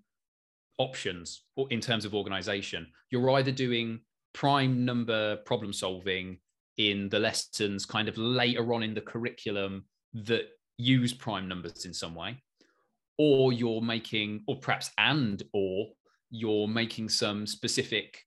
[0.77, 2.87] options in terms of organization.
[3.09, 3.99] You're either doing
[4.33, 6.37] prime number problem solving
[6.77, 11.93] in the lessons kind of later on in the curriculum that use prime numbers in
[11.93, 12.37] some way
[13.17, 15.87] or you're making, or perhaps and or
[16.29, 18.23] you're making some specific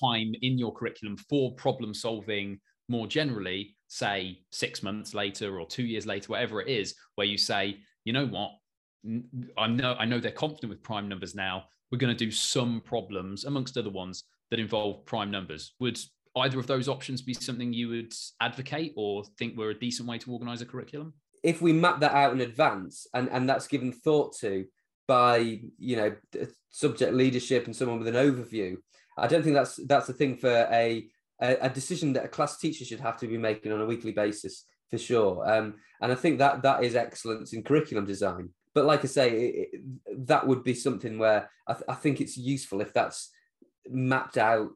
[0.00, 5.82] time in your curriculum for problem solving more generally, say six months later or two
[5.82, 8.52] years later, whatever it is, where you say, you know what,
[9.56, 11.64] I know I know they're confident with prime numbers now.
[11.90, 15.74] We're going to do some problems amongst other ones that involve prime numbers.
[15.80, 15.98] Would
[16.36, 20.18] either of those options be something you would advocate or think were a decent way
[20.18, 21.12] to organize a curriculum?
[21.42, 24.66] If we map that out in advance and, and that's given thought to
[25.08, 26.14] by you know
[26.70, 28.76] subject leadership and someone with an overview,
[29.18, 31.06] I don't think that's that's a thing for a
[31.40, 34.64] a, decision that a class teacher should have to be making on a weekly basis
[34.88, 35.50] for sure.
[35.50, 38.50] Um, and I think that that is excellence in curriculum design.
[38.74, 42.20] But like I say, it, it, that would be something where I, th- I think
[42.20, 43.30] it's useful if that's
[43.88, 44.70] mapped out,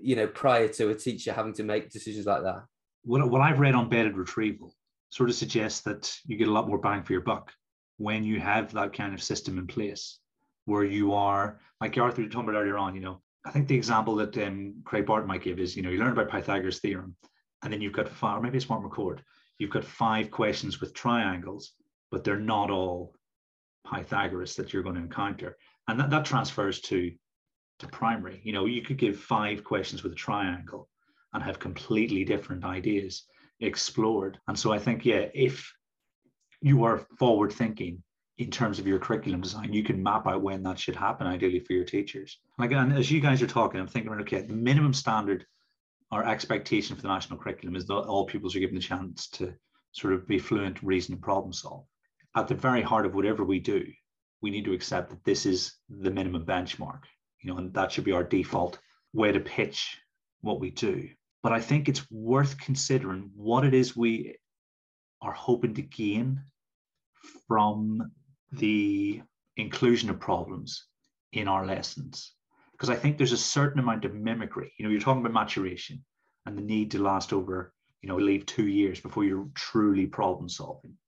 [0.00, 2.64] you know, prior to a teacher having to make decisions like that.
[3.04, 4.74] What, what I've read on bedded retrieval
[5.10, 7.52] sort of suggests that you get a lot more bang for your buck
[7.98, 10.18] when you have that kind of system in place
[10.64, 13.76] where you are, like Arthur you talked about earlier on, you know, I think the
[13.76, 17.14] example that um, Craig Barton might give is, you know, you learn about Pythagoras' theorem,
[17.62, 19.20] and then you've got five, or maybe it's Mark McCourt,
[19.58, 21.72] you've got five questions with triangles,
[22.10, 23.14] but they're not all
[23.90, 25.56] Pythagoras that you're going to encounter.
[25.88, 27.12] And that, that transfers to,
[27.78, 28.40] to primary.
[28.44, 30.88] You know, you could give five questions with a triangle
[31.32, 33.24] and have completely different ideas
[33.60, 34.38] explored.
[34.48, 35.72] And so I think, yeah, if
[36.60, 38.02] you are forward thinking
[38.38, 41.60] in terms of your curriculum design, you can map out when that should happen, ideally
[41.60, 42.38] for your teachers.
[42.58, 45.46] Like, and as you guys are talking, I'm thinking, okay, the minimum standard
[46.10, 49.54] or expectation for the national curriculum is that all pupils are given the chance to
[49.92, 51.86] sort of be fluent, reason, and problem solve.
[52.36, 53.86] At the very heart of whatever we do,
[54.42, 57.04] we need to accept that this is the minimum benchmark,
[57.42, 58.78] you know, and that should be our default
[59.14, 59.98] way to pitch
[60.42, 61.08] what we do.
[61.42, 64.36] But I think it's worth considering what it is we
[65.22, 66.42] are hoping to gain
[67.48, 68.12] from
[68.52, 69.22] the
[69.56, 70.86] inclusion of problems
[71.32, 72.34] in our lessons
[72.72, 74.72] because I think there's a certain amount of mimicry.
[74.76, 76.04] You know, you're talking about maturation
[76.44, 77.72] and the need to last over,
[78.02, 80.98] you know, leave two years before you're truly problem solving.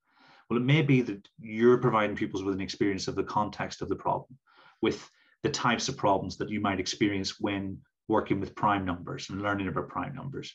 [0.49, 3.89] Well, it may be that you're providing pupils with an experience of the context of
[3.89, 4.39] the problem,
[4.81, 5.09] with
[5.43, 9.69] the types of problems that you might experience when working with prime numbers and learning
[9.69, 10.55] about prime numbers.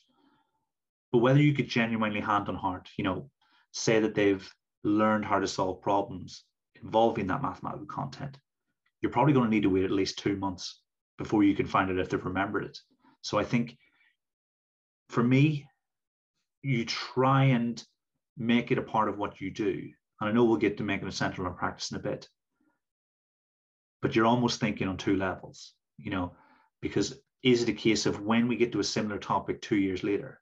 [1.11, 3.29] But whether you could genuinely hand on heart, you know,
[3.71, 4.51] say that they've
[4.83, 6.43] learned how to solve problems
[6.81, 8.37] involving that mathematical content,
[9.01, 10.81] you're probably going to need to wait at least two months
[11.19, 12.79] before you can find out if they've remembered it.
[13.21, 13.77] So I think
[15.09, 15.67] for me,
[16.63, 17.83] you try and
[18.37, 19.89] make it a part of what you do.
[20.19, 22.27] And I know we'll get to making it central in practice in a bit.
[24.01, 26.33] But you're almost thinking on two levels, you know,
[26.81, 30.03] because is it a case of when we get to a similar topic two years
[30.03, 30.41] later,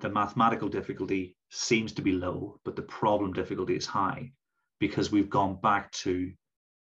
[0.00, 4.32] the mathematical difficulty seems to be low, but the problem difficulty is high
[4.78, 6.32] because we've gone back to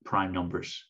[0.05, 0.85] prime numbers,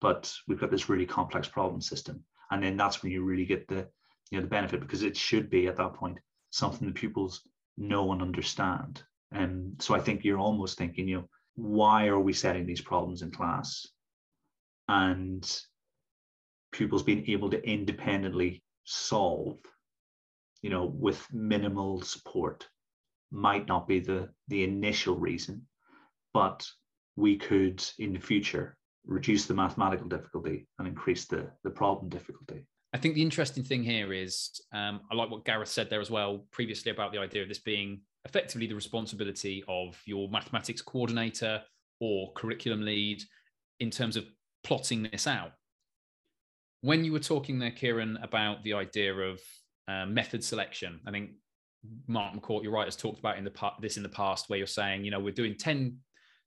[0.00, 2.22] but we've got this really complex problem system.
[2.50, 3.88] And then that's when you really get the,
[4.30, 6.18] you know, the benefit because it should be at that point
[6.50, 7.42] something the pupils
[7.76, 9.02] know and understand.
[9.32, 13.22] And so I think you're almost thinking, you know, why are we setting these problems
[13.22, 13.86] in class?
[14.88, 15.44] And
[16.72, 19.58] pupils being able to independently solve,
[20.62, 22.68] you know, with minimal support
[23.30, 25.66] might not be the the initial reason
[26.34, 26.66] but
[27.16, 32.66] we could in the future reduce the mathematical difficulty and increase the, the problem difficulty.
[32.94, 36.12] I think the interesting thing here is um, I like what Gareth said there as
[36.12, 41.60] well previously about the idea of this being effectively the responsibility of your mathematics coordinator
[41.98, 43.20] or curriculum lead
[43.80, 44.24] in terms of
[44.62, 45.50] plotting this out.
[46.82, 49.40] When you were talking there, Kieran, about the idea of
[49.88, 51.30] uh, method selection, I think
[52.06, 54.68] Mark McCourt, you're right, has talked about in the this in the past, where you're
[54.68, 55.98] saying, you know, we're doing 10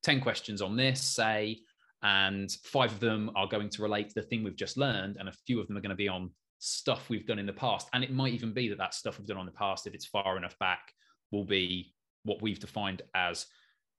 [0.03, 1.59] 10 questions on this, say,
[2.03, 5.29] and five of them are going to relate to the thing we've just learned, and
[5.29, 7.87] a few of them are going to be on stuff we've done in the past.
[7.93, 10.05] And it might even be that that stuff we've done on the past, if it's
[10.05, 10.93] far enough back,
[11.31, 11.93] will be
[12.23, 13.45] what we've defined as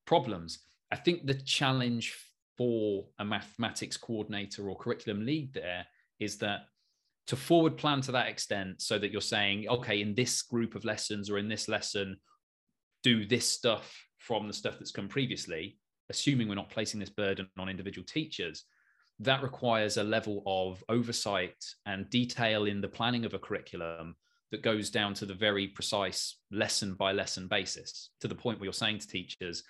[0.07, 0.61] problems.
[0.91, 2.17] I think the challenge
[2.57, 5.87] for a mathematics coordinator or curriculum lead there
[6.19, 6.63] is that
[7.29, 10.85] to forward plan to that extent so that you're saying, okay, in this group of
[10.85, 12.17] lessons or in this lesson,
[13.03, 15.78] do this stuff from the stuff that's come previously
[16.11, 18.65] assuming we're not placing this burden on individual teachers,
[19.21, 24.15] that requires a level of oversight and detail in the planning of a curriculum
[24.51, 28.65] that goes down to the very precise lesson by lesson basis to the point where
[28.65, 29.63] you're saying to teachers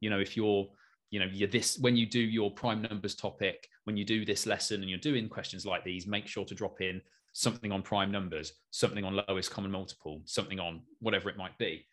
[0.00, 0.66] you know if you're
[1.10, 4.46] you know you're this when you do your prime numbers topic when you do this
[4.46, 7.00] lesson and you're doing questions like these make sure to drop in
[7.32, 11.86] something on prime numbers something on lowest common multiple something on whatever it might be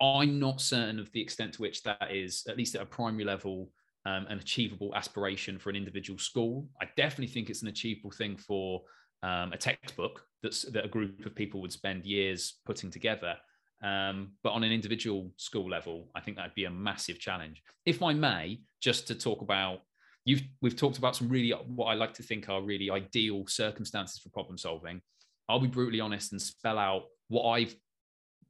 [0.00, 3.24] I'm not certain of the extent to which that is, at least at a primary
[3.24, 3.70] level,
[4.06, 6.68] um, an achievable aspiration for an individual school.
[6.80, 8.82] I definitely think it's an achievable thing for
[9.22, 13.36] um, a textbook that's, that a group of people would spend years putting together.
[13.82, 17.62] Um, but on an individual school level, I think that'd be a massive challenge.
[17.84, 19.80] If I may, just to talk about,
[20.24, 24.18] you've we've talked about some really what I like to think are really ideal circumstances
[24.18, 25.00] for problem solving.
[25.48, 27.74] I'll be brutally honest and spell out what I've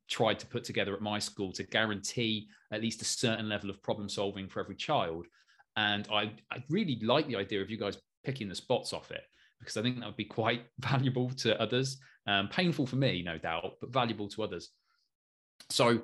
[0.09, 3.83] tried to put together at my school to guarantee at least a certain level of
[3.83, 5.27] problem solving for every child.
[5.77, 9.23] And I, I really like the idea of you guys picking the spots off it
[9.61, 11.99] because I think that would be quite valuable to others.
[12.27, 14.71] Um, painful for me, no doubt, but valuable to others.
[15.71, 16.03] So,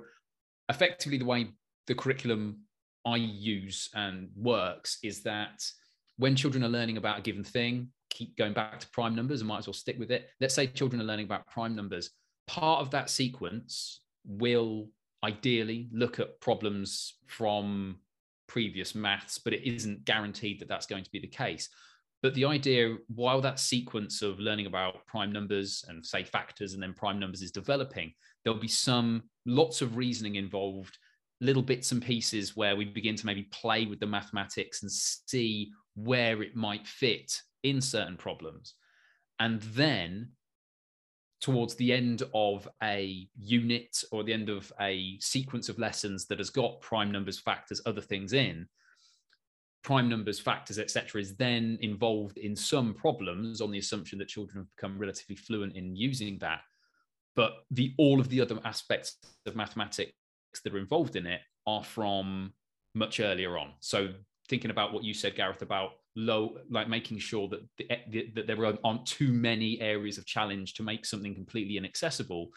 [0.68, 1.48] effectively, the way
[1.86, 2.61] the curriculum
[3.05, 5.62] I use and works is that
[6.16, 9.48] when children are learning about a given thing, keep going back to prime numbers and
[9.48, 10.28] might as well stick with it.
[10.40, 12.11] Let's say children are learning about prime numbers.
[12.47, 14.88] Part of that sequence will
[15.22, 17.97] ideally look at problems from
[18.47, 21.68] previous maths, but it isn't guaranteed that that's going to be the case.
[22.22, 26.82] But the idea, while that sequence of learning about prime numbers and say factors and
[26.82, 30.97] then prime numbers is developing, there'll be some lots of reasoning involved,
[31.40, 35.70] little bits and pieces where we begin to maybe play with the mathematics and see
[35.97, 38.74] where it might fit in certain problems.
[39.38, 40.30] And then
[41.45, 46.38] towards the end of a unit or the end of a sequence of lessons that
[46.38, 48.66] has got prime numbers, factors, other things in,
[49.82, 54.57] prime numbers, factors, etc., is then involved in some problems on the assumption that children
[54.57, 56.62] have become relatively fluent in using that.
[57.36, 60.14] But the all of the other aspects of mathematics
[60.64, 62.55] that are involved in it are from
[62.95, 63.72] much earlier on.
[63.80, 64.14] So
[64.49, 68.46] thinking about what you said, Gareth, about low, like making sure that the, the, that
[68.46, 72.50] there aren't too many areas of challenge to make something completely inaccessible.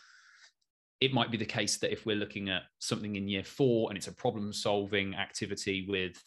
[0.99, 3.97] It might be the case that if we're looking at something in year four and
[3.97, 6.21] it's a problem solving activity with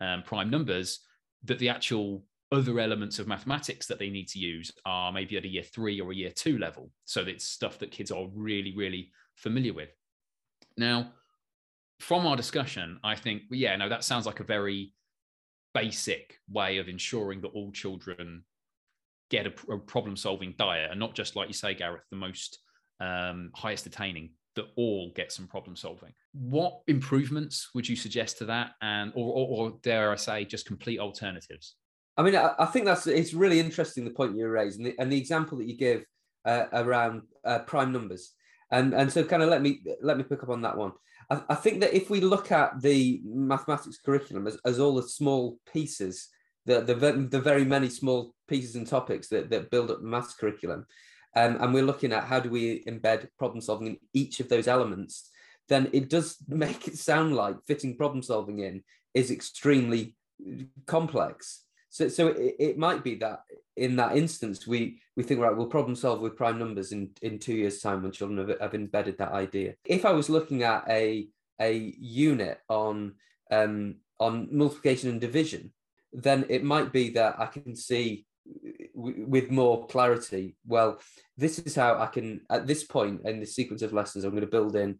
[0.00, 1.00] um, prime numbers,
[1.44, 5.44] that the actual other elements of mathematics that they need to use are maybe at
[5.44, 6.90] a year three or a year two level.
[7.04, 9.90] So it's stuff that kids are really, really familiar with.
[10.76, 11.12] Now,
[12.00, 14.92] from our discussion, I think, yeah, no, that sounds like a very
[15.76, 18.42] basic way of ensuring that all children
[19.30, 22.58] get a, a problem solving diet and not just, like you say, Gareth, the most
[23.00, 26.14] um, highest attaining that all get some problem solving.
[26.32, 30.66] What improvements would you suggest to that, and or, or, or dare I say, just
[30.66, 31.74] complete alternatives?
[32.16, 34.94] I mean, I, I, think that's it's really interesting the point you raised and the,
[34.98, 36.06] and the example that you give
[36.46, 38.32] uh, around uh, prime numbers,
[38.72, 40.92] and and so kind of let me let me pick up on that one.
[41.28, 45.58] I, think that if we look at the mathematics curriculum as, as all the small
[45.72, 46.28] pieces,
[46.66, 50.34] the, the the very many small pieces and topics that that build up the maths
[50.34, 50.86] curriculum,
[51.34, 54.68] um, and we're looking at how do we embed problem solving in each of those
[54.68, 55.30] elements,
[55.68, 58.82] then it does make it sound like fitting problem solving in
[59.14, 60.14] is extremely
[60.86, 61.65] complex.
[61.96, 63.40] So, so it, it might be that
[63.74, 67.38] in that instance, we we think right, we'll problem solve with prime numbers in in
[67.38, 69.74] two years' time when children have, have embedded that idea.
[69.82, 71.28] If I was looking at a
[71.58, 73.14] a unit on
[73.50, 75.72] um, on multiplication and division,
[76.12, 78.26] then it might be that I can see
[78.94, 80.56] with more clarity.
[80.66, 81.00] Well,
[81.38, 84.40] this is how I can, at this point in the sequence of lessons, I'm going
[84.42, 84.98] to build in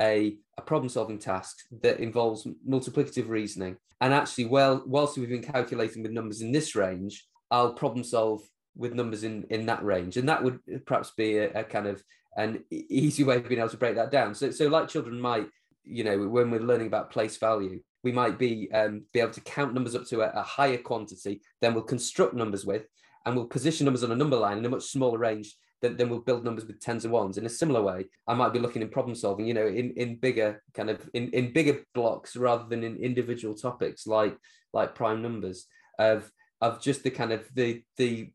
[0.00, 3.76] a, a problem solving task that involves multiplicative reasoning.
[4.00, 8.42] And actually, well, whilst we've been calculating with numbers in this range, I'll problem solve
[8.76, 10.16] with numbers in, in that range.
[10.16, 12.02] And that would perhaps be a, a kind of
[12.36, 14.34] an easy way of being able to break that down.
[14.34, 15.48] So, so like children might,
[15.84, 19.40] you know, when we're learning about place value, we might be um, be able to
[19.40, 22.86] count numbers up to a, a higher quantity, then we'll construct numbers with,
[23.24, 26.08] and we'll position numbers on a number line in a much smaller range then, then
[26.08, 27.38] we'll build numbers with tens and ones.
[27.38, 30.16] In a similar way i might be looking in problem solving you know in in
[30.16, 34.36] bigger kind of in, in bigger blocks rather than in individual topics like
[34.72, 35.66] like prime numbers
[35.98, 38.30] of of just the kind of the the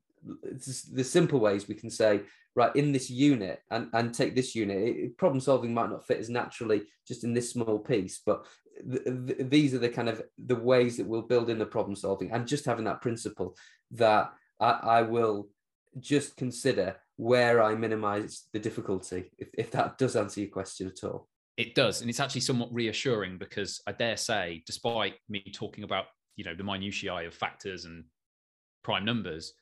[0.94, 2.22] the simple ways we can say
[2.56, 6.20] right in this unit and and take this unit it, problem solving might not fit
[6.20, 8.46] as naturally just in this small piece but
[8.90, 11.96] th- th- these are the kind of the ways that we'll build in the problem
[11.96, 13.56] solving and just having that principle
[13.92, 15.48] that I, I will
[16.00, 21.04] just consider where I minimize the difficulty, if, if that does answer your question at
[21.04, 21.28] all.
[21.58, 22.02] It does.
[22.02, 26.56] And it's actually somewhat reassuring because I dare say, despite me talking about, you know,
[26.56, 28.06] the minutiae of factors and
[28.84, 29.54] prime numbers,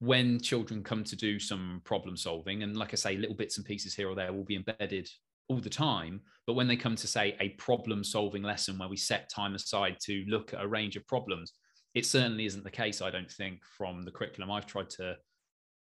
[0.00, 3.66] when children come to do some problem solving, and like I say, little bits and
[3.66, 5.08] pieces here or there will be embedded
[5.48, 6.20] all the time.
[6.46, 9.96] But when they come to say a problem solving lesson where we set time aside
[10.04, 11.52] to look at a range of problems,
[11.94, 15.16] it certainly isn't the case, I don't think, from the curriculum I've tried to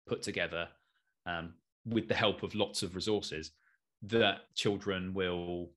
[0.08, 0.68] put together
[1.26, 1.54] um,
[1.86, 3.52] with the help of lots of resources
[4.04, 5.72] that children will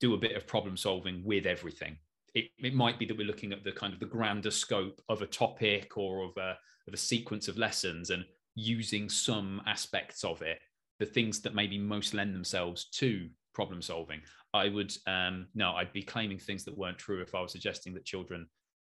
[0.00, 1.96] do a bit of problem solving with everything.
[2.34, 5.22] It, it might be that we're looking at the kind of the grander scope of
[5.22, 6.56] a topic or of a,
[6.86, 8.24] of a sequence of lessons and
[8.54, 10.60] using some aspects of it,
[10.98, 14.20] the things that maybe most lend themselves to problem solving.
[14.54, 17.92] I would um, no, I'd be claiming things that weren't true if I was suggesting
[17.94, 18.46] that children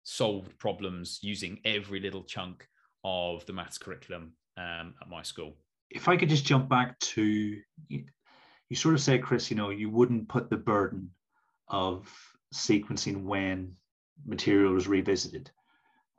[0.03, 2.67] solved problems using every little chunk
[3.03, 5.55] of the maths curriculum um, at my school.
[5.89, 7.23] If I could just jump back to
[7.87, 8.03] you,
[8.69, 11.11] you sort of said, Chris, you know, you wouldn't put the burden
[11.67, 12.11] of
[12.53, 13.75] sequencing when
[14.25, 15.51] material was revisited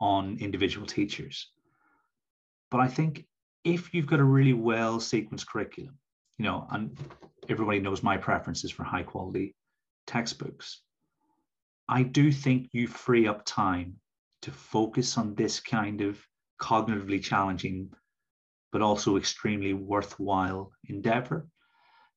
[0.01, 1.51] on individual teachers.
[2.71, 3.25] But I think
[3.65, 5.99] if you've got a really well sequenced curriculum,
[6.39, 6.97] you know, and
[7.49, 9.55] everybody knows my preferences for high quality
[10.07, 10.83] textbooks,
[11.89, 13.97] I do think you free up time
[14.43, 16.21] to focus on this kind of
[16.61, 17.91] cognitively challenging,
[18.77, 21.49] but also extremely worthwhile endeavor.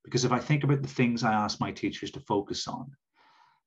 [0.04, 2.90] Because if I think about the things I ask my teachers to focus on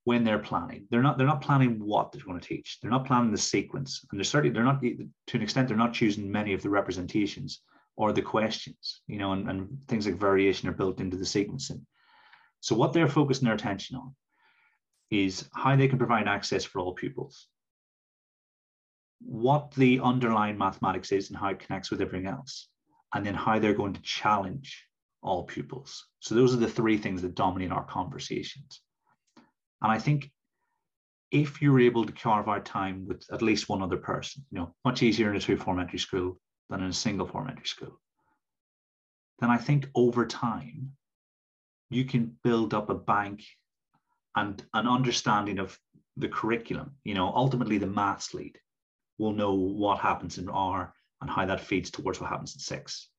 [0.03, 2.77] when they're planning, they're not they're not planning what they're going to teach.
[2.79, 5.95] They're not planning the sequence, and they're certainly they're not to an extent they're not
[5.95, 7.61] choosing many of the representations
[7.95, 11.81] or the questions, you know, and, and things like variation are built into the sequencing.
[12.59, 14.13] So what they're focusing their attention on
[15.09, 17.47] is how they can provide access for all pupils,
[19.19, 22.67] what the underlying mathematics is and how it connects with everything else,
[23.13, 24.85] and then how they're going to challenge
[25.21, 26.05] all pupils.
[26.19, 28.81] So those are the three things that dominate our conversations.
[29.81, 30.31] And I think
[31.31, 34.75] if you're able to carve out time with at least one other person, you know,
[34.85, 36.39] much easier in a two form entry school
[36.69, 37.99] than in a single form entry school,
[39.39, 40.93] then I think over time
[41.89, 43.43] you can build up a bank
[44.35, 45.77] and an understanding of
[46.17, 46.95] the curriculum.
[47.03, 48.57] You know, ultimately the maths lead
[49.17, 50.93] will know what happens in R
[51.23, 53.09] and how that feeds towards what happens in six.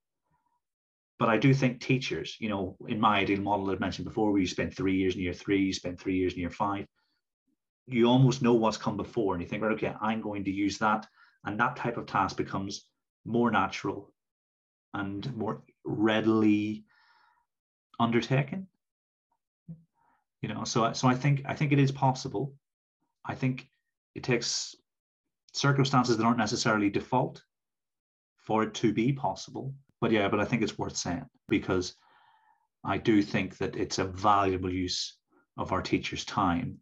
[1.18, 4.30] But I do think teachers, you know, in my ideal model that I mentioned before,
[4.30, 6.86] where you spend three years in year three, you spend three years in year five,
[7.86, 10.78] you almost know what's come before and you think, right, okay, I'm going to use
[10.78, 11.06] that.
[11.44, 12.86] And that type of task becomes
[13.24, 14.12] more natural
[14.92, 16.84] and more readily
[17.98, 18.66] undertaken
[20.42, 22.52] you know so so i think i think it is possible
[23.24, 23.68] i think
[24.14, 24.74] it takes
[25.52, 27.42] circumstances that aren't necessarily default
[28.44, 31.96] for it to be possible but yeah but i think it's worth saying because
[32.84, 35.16] i do think that it's a valuable use
[35.56, 36.78] of our teachers time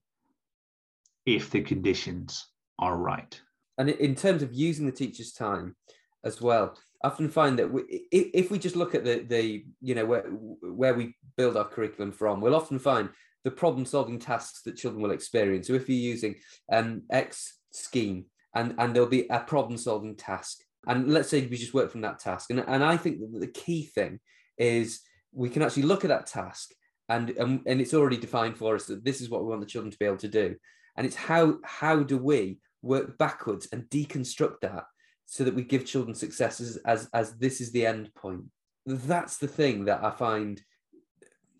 [1.26, 2.46] if the conditions
[2.78, 3.40] are right
[3.78, 5.76] and in terms of using the teacher's time
[6.24, 6.76] as well.
[7.02, 10.22] I often find that we, if we just look at the the you know where
[10.22, 13.08] where we build our curriculum from, we'll often find
[13.44, 15.66] the problem solving tasks that children will experience.
[15.66, 16.36] So if you're using
[16.70, 21.56] um, X scheme and and there'll be a problem solving task, and let's say we
[21.56, 24.20] just work from that task, and and I think that the key thing
[24.58, 25.00] is
[25.32, 26.72] we can actually look at that task
[27.08, 29.66] and, and and it's already defined for us that this is what we want the
[29.66, 30.56] children to be able to do,
[30.96, 34.84] and it's how how do we work backwards and deconstruct that
[35.26, 38.44] so that we give children successes as as this is the end point.
[38.86, 40.60] That's the thing that I find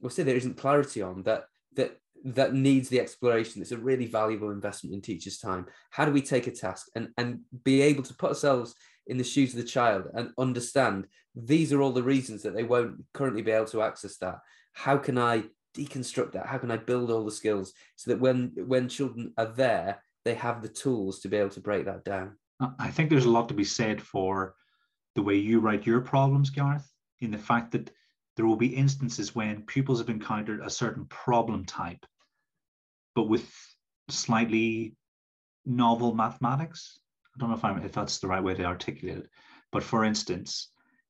[0.00, 1.44] we'll say there isn't clarity on that
[1.74, 3.62] that that needs the exploration.
[3.62, 5.66] It's a really valuable investment in teachers' time.
[5.90, 8.74] How do we take a task and and be able to put ourselves
[9.06, 12.62] in the shoes of the child and understand these are all the reasons that they
[12.62, 14.38] won't currently be able to access that.
[14.72, 15.44] How can I
[15.76, 16.46] deconstruct that?
[16.46, 20.34] How can I build all the skills so that when when children are there, they
[20.34, 22.36] have the tools to be able to break that down?
[22.78, 24.54] I think there's a lot to be said for
[25.14, 26.88] the way you write your problems, Gareth,
[27.20, 27.90] in the fact that
[28.36, 32.06] there will be instances when pupils have encountered a certain problem type,
[33.14, 33.50] but with
[34.08, 34.96] slightly
[35.66, 37.00] novel mathematics.
[37.34, 39.30] I don't know if I'm if that's the right way to articulate it,
[39.70, 40.68] but for instance,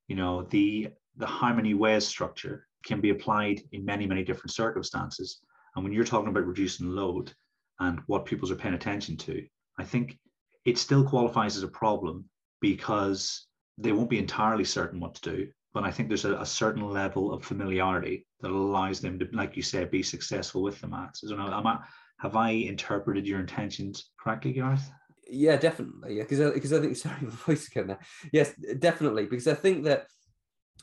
[0.08, 4.52] you know the the How Many Ways structure can be applied in many many different
[4.52, 5.40] circumstances.
[5.74, 7.32] And when you're talking about reducing load
[7.80, 9.46] and what pupils are paying attention to,
[9.78, 10.18] I think
[10.64, 12.28] it still qualifies as a problem
[12.60, 13.46] because
[13.78, 15.48] they won't be entirely certain what to do.
[15.74, 19.56] But I think there's a, a certain level of familiarity that allows them to, like
[19.56, 21.22] you said, be successful with the maths.
[21.22, 21.50] Know.
[21.52, 21.78] Am I,
[22.18, 24.90] have I interpreted your intentions correctly, Gareth?
[25.32, 26.16] Yeah, definitely.
[26.18, 27.98] Because yeah, because I, I think sorry, my voice again there.
[28.32, 29.24] Yes, definitely.
[29.24, 30.06] Because I think that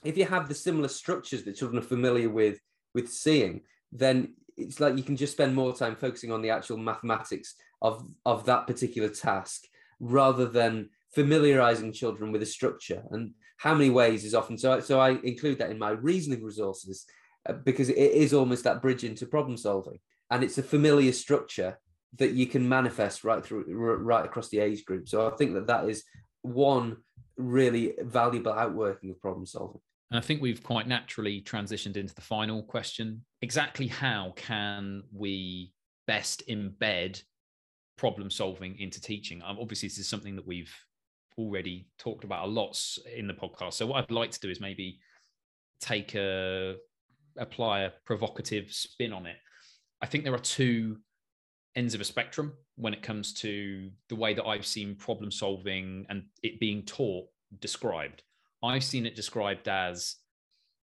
[0.03, 2.59] if you have the similar structures that children are familiar with
[2.95, 6.77] with seeing, then it's like you can just spend more time focusing on the actual
[6.77, 9.65] mathematics of of that particular task
[9.99, 14.99] rather than familiarizing children with a structure and how many ways is often so so
[14.99, 17.05] i include that in my reasoning resources
[17.49, 19.97] uh, because it is almost that bridge into problem solving
[20.29, 21.77] and it's a familiar structure
[22.17, 25.67] that you can manifest right through right across the age group so i think that
[25.67, 26.03] that is
[26.41, 26.97] one
[27.37, 29.81] really valuable outworking of problem solving
[30.11, 33.23] And I think we've quite naturally transitioned into the final question.
[33.41, 35.71] Exactly how can we
[36.07, 37.21] best embed
[37.97, 39.41] problem solving into teaching?
[39.41, 40.73] Um, obviously, this is something that we've
[41.37, 42.77] already talked about a lot
[43.15, 43.73] in the podcast.
[43.73, 44.99] So, what I'd like to do is maybe
[45.79, 46.75] take a
[47.37, 49.37] apply a provocative spin on it.
[50.01, 50.97] I think there are two
[51.75, 56.05] ends of a spectrum when it comes to the way that I've seen problem solving
[56.09, 57.27] and it being taught
[57.59, 58.23] described.
[58.63, 60.15] I've seen it described as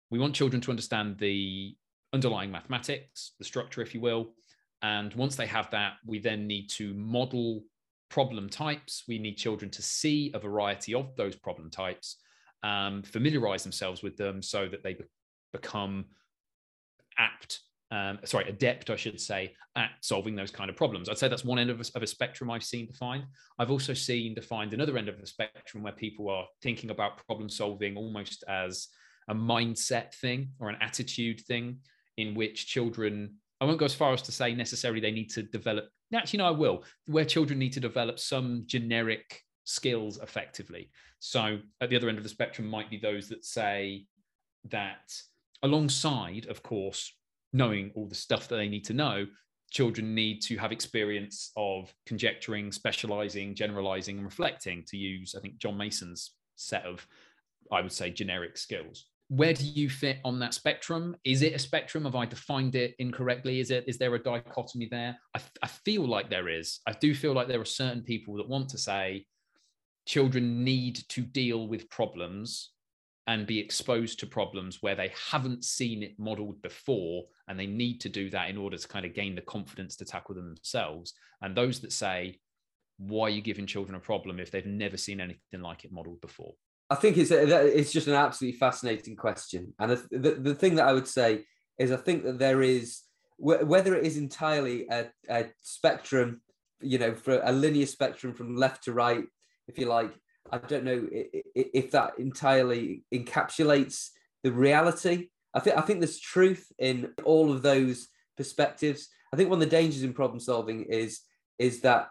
[0.10, 1.76] we want children to understand the
[2.14, 4.34] underlying mathematics, the structure, if you will.
[4.82, 7.64] And once they have that, we then need to model
[8.10, 9.04] problem types.
[9.08, 12.18] We need children to see a variety of those problem types,
[12.64, 15.04] um, familiarize themselves with them so that they be-
[15.54, 16.06] become
[17.18, 17.60] apt
[17.92, 21.10] um, sorry, adept, I should say, at solving those kind of problems.
[21.10, 23.24] I'd say that's one end of a, of a, spectrum I've seen defined.
[23.58, 27.50] I've also seen defined another end of the spectrum where people are thinking about problem
[27.50, 28.90] solving almost as
[29.28, 31.80] a mindset thing or an attitude thing,
[32.18, 35.44] in which children, I won't go as far as to say necessarily they need to
[35.44, 40.92] develop, actually, no, I will, where children need to develop some generic skills effectively.
[41.20, 44.06] So at the other end of the spectrum might be those that say
[44.70, 45.14] that
[45.64, 47.14] alongside, of course,
[47.54, 49.26] knowing all the stuff that they need to know,
[49.72, 55.58] children need to have experience of conjecturing, specializing, generalizing, and reflecting, to use, I think,
[55.58, 57.06] John Mason's set of,
[57.72, 59.06] I would say, generic skills.
[59.30, 61.16] Where do you fit on that spectrum?
[61.24, 62.06] Is it a spectrum?
[62.06, 63.60] Have I defined it incorrectly?
[63.60, 65.16] Is it is there a dichotomy there?
[65.36, 66.80] I, I feel like there is.
[66.88, 69.28] I do feel like there are certain people that want to say
[70.08, 72.72] children need to deal with problems
[73.28, 78.00] and be exposed to problems where they haven't seen it modeled before and they need
[78.02, 81.14] to do that in order to kind of gain the confidence to tackle them themselves.
[81.42, 82.40] And those that say
[82.98, 86.20] why are you giving children a problem if they've never seen anything like it modeled
[86.20, 86.54] before?
[86.90, 89.74] I think it's uh, a, it's just an absolutely fascinating question.
[89.80, 91.46] And the, the, the thing that i would say
[91.78, 93.02] is i think that there is
[93.38, 96.42] whether it is entirely a, a spectrum
[96.82, 99.24] you know for a linear spectrum from left to right
[99.70, 100.12] if you like
[100.52, 104.10] I don't know if that entirely encapsulates
[104.44, 105.30] the reality.
[105.60, 108.08] I think I think there's truth in all of those
[108.38, 109.10] perspectives.
[109.34, 111.20] I think one of the dangers in problem solving is
[111.58, 112.08] is that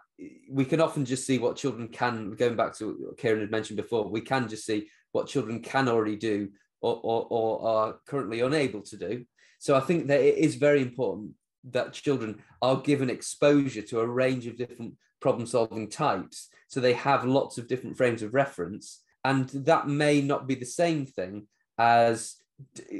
[0.51, 2.33] we can often just see what children can.
[2.33, 5.89] Going back to what Kieran had mentioned before, we can just see what children can
[5.89, 6.49] already do
[6.81, 9.25] or, or, or are currently unable to do.
[9.57, 11.31] So I think that it is very important
[11.71, 16.49] that children are given exposure to a range of different problem solving types.
[16.67, 19.01] So they have lots of different frames of reference.
[19.25, 21.47] And that may not be the same thing
[21.79, 22.35] as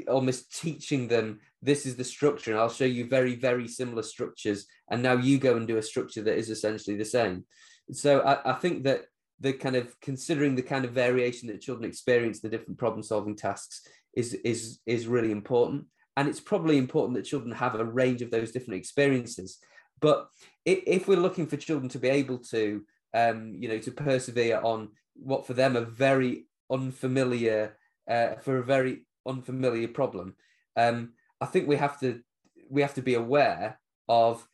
[0.08, 4.66] almost teaching them this is the structure and I'll show you very, very similar structures.
[4.90, 7.44] And now you go and do a structure that is essentially the same.
[7.92, 9.02] So I, I think that
[9.40, 13.36] the kind of considering the kind of variation that children experience the different problem solving
[13.36, 15.86] tasks is is is really important
[16.16, 19.58] and it's probably important that children have a range of those different experiences
[20.00, 20.28] but
[20.64, 22.82] if we're looking for children to be able to,
[23.14, 27.76] um, you know, to persevere on what for them are very unfamiliar,
[28.08, 30.36] uh, for a very unfamiliar problem,
[30.76, 32.20] um, I think we have to
[32.68, 34.46] we have to be aware of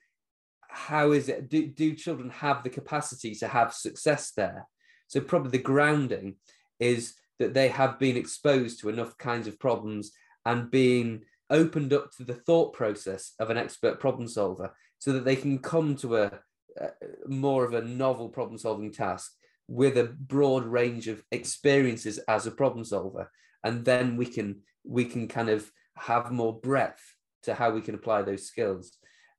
[0.68, 4.66] how is it do, do children have the capacity to have success there?
[5.08, 6.36] So probably the grounding
[6.80, 10.12] is that they have been exposed to enough kinds of problems
[10.44, 15.24] and being opened up to the thought process of an expert problem solver so that
[15.24, 16.40] they can come to a,
[16.80, 16.88] a
[17.26, 19.32] more of a novel problem solving task
[19.68, 23.30] with a broad range of experiences as a problem solver
[23.66, 24.48] and then we can
[24.84, 27.02] we can kind of have more breadth
[27.42, 28.98] to how we can apply those skills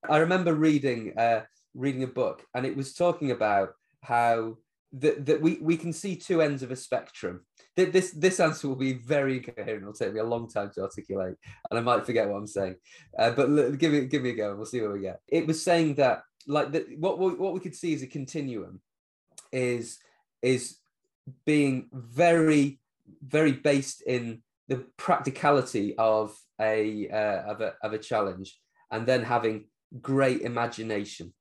[0.10, 1.42] i remember reading uh,
[1.74, 3.70] reading a book and it was talking about
[4.02, 4.56] how
[4.94, 7.46] that, that we, we can see two ends of a spectrum.
[7.76, 9.84] This this answer will be very incoherent.
[9.84, 11.36] It'll take me a long time to articulate,
[11.70, 12.76] and I might forget what I'm saying.
[13.20, 15.20] Uh, but look, give me give me a go, we'll see what we get.
[15.28, 18.82] It was saying that like that what what we could see is a continuum
[19.52, 20.00] is
[20.42, 20.78] is
[21.46, 22.80] being very
[23.22, 28.60] very based in the practicality of a uh, of a of a challenge,
[28.92, 29.66] and then having
[30.02, 31.34] great imagination,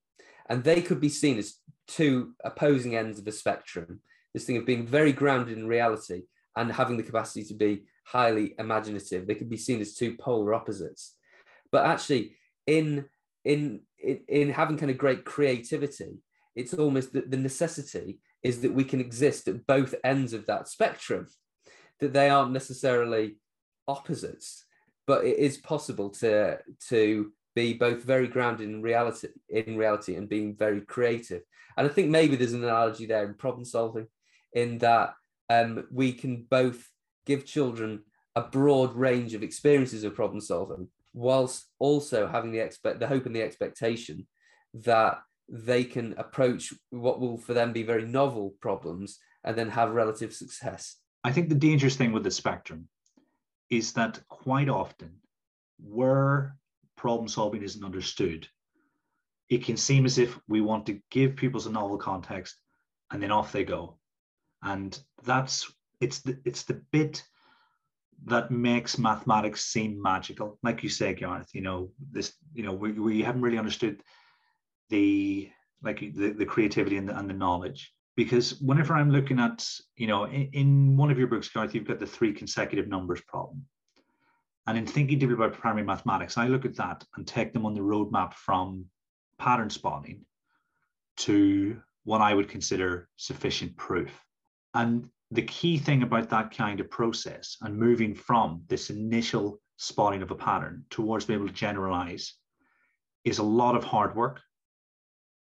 [0.49, 1.57] and they could be seen as
[1.87, 4.01] two opposing ends of a spectrum.
[4.33, 6.23] This thing of being very grounded in reality
[6.57, 9.27] and having the capacity to be highly imaginative.
[9.27, 11.17] They could be seen as two polar opposites.
[11.73, 12.37] But actually,
[12.67, 13.07] in
[13.45, 16.19] in in, in having kind of great creativity,
[16.55, 20.69] it's almost that the necessity is that we can exist at both ends of that
[20.69, 21.27] spectrum,
[22.01, 23.37] that they aren't necessarily
[23.89, 24.65] opposites,
[25.07, 30.29] but it is possible to to be both very grounded in reality in reality and
[30.29, 31.43] being very creative.
[31.77, 34.07] And I think maybe there's an analogy there in problem solving,
[34.53, 35.15] in that
[35.49, 36.89] um, we can both
[37.25, 38.03] give children
[38.35, 43.27] a broad range of experiences of problem solving, whilst also having the expect the hope
[43.27, 44.27] and the expectation
[44.75, 45.19] that
[45.49, 50.35] they can approach what will for them be very novel problems and then have relative
[50.35, 50.97] success.
[51.27, 52.87] I think the dangerous thing with the spectrum
[53.69, 55.11] is that quite often,
[55.81, 56.57] where
[56.95, 58.47] problem solving isn't understood,
[59.49, 62.55] it can seem as if we want to give pupils a novel context
[63.11, 63.99] and then off they go.
[64.63, 65.69] And that's
[66.01, 67.25] it's the it's the bit
[68.27, 70.61] that makes mathematics seem magical.
[70.63, 74.01] Like you say, Gareth, you know, this, you know, we, we haven't really understood
[74.91, 75.51] the
[75.83, 80.07] like the, the creativity and the, and the knowledge because whenever i'm looking at you
[80.07, 83.65] know in, in one of your books Gareth, you've got the three consecutive numbers problem.
[84.69, 87.75] And in thinking deeply about primary mathematics i look at that and take them on
[87.75, 88.87] the roadmap from
[89.39, 90.25] pattern spotting
[91.19, 94.11] to what i would consider sufficient proof.
[94.75, 100.23] And the key thing about that kind of process and moving from this initial spotting
[100.23, 102.35] of a pattern towards being able to generalize
[103.25, 104.41] is a lot of hard work.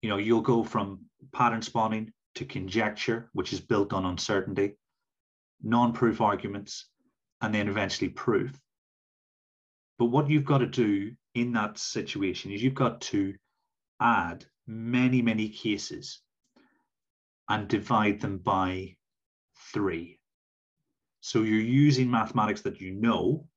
[0.01, 1.01] You know, you'll go from
[1.34, 4.76] pattern spotting to conjecture, which is built on uncertainty,
[5.62, 6.90] non-proof arguments,
[7.42, 8.58] and then eventually proof.
[9.98, 13.36] But what you've got to do in that situation is you've got to
[14.00, 16.22] add many, many cases
[17.50, 18.96] and divide them by
[19.74, 20.20] three.
[21.22, 23.48] So you're using mathematics that you know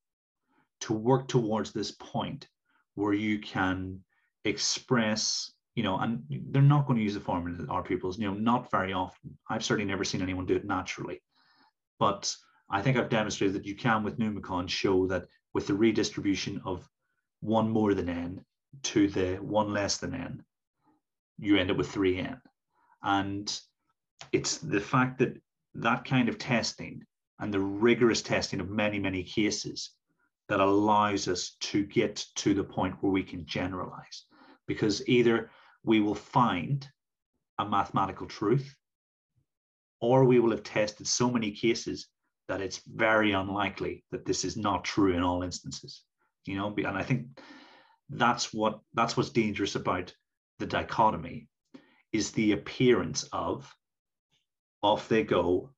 [0.81, 2.49] to work towards this point
[2.95, 4.01] where you can
[4.45, 8.27] express you know, and they're not going to use the formula that our pupils, you
[8.27, 9.37] know, not very often.
[9.49, 11.23] I've certainly never seen anyone do it naturally.
[11.99, 12.35] But
[12.71, 16.89] I think I've demonstrated that you can with Numicon show that with the redistribution of
[17.41, 18.45] one more than n
[18.83, 20.45] to the one less than n,
[21.39, 22.41] you end up with 3n.
[23.03, 23.61] And
[24.33, 25.41] it's the fact that
[25.75, 27.03] that kind of testing
[27.41, 29.91] and the rigorous testing of many, many cases
[30.49, 34.25] that allows us to get to the point where we can generalize.
[34.67, 35.51] Because either
[35.85, 36.89] we will find
[37.59, 38.75] a mathematical truth,
[40.01, 42.09] or we will have tested so many cases
[42.49, 46.03] that it's very unlikely that this is not true in all instances.
[46.45, 47.27] You know, and I think
[48.11, 50.13] that's what that's what's dangerous about
[50.59, 51.49] the dichotomy
[52.13, 53.75] is the appearance of
[54.83, 55.71] off they go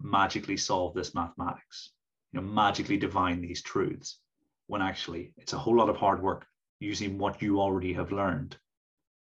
[0.00, 1.92] magically solve this mathematics
[2.32, 4.18] you know magically divine these truths
[4.66, 6.44] when actually it's a whole lot of hard work
[6.80, 8.56] using what you already have learned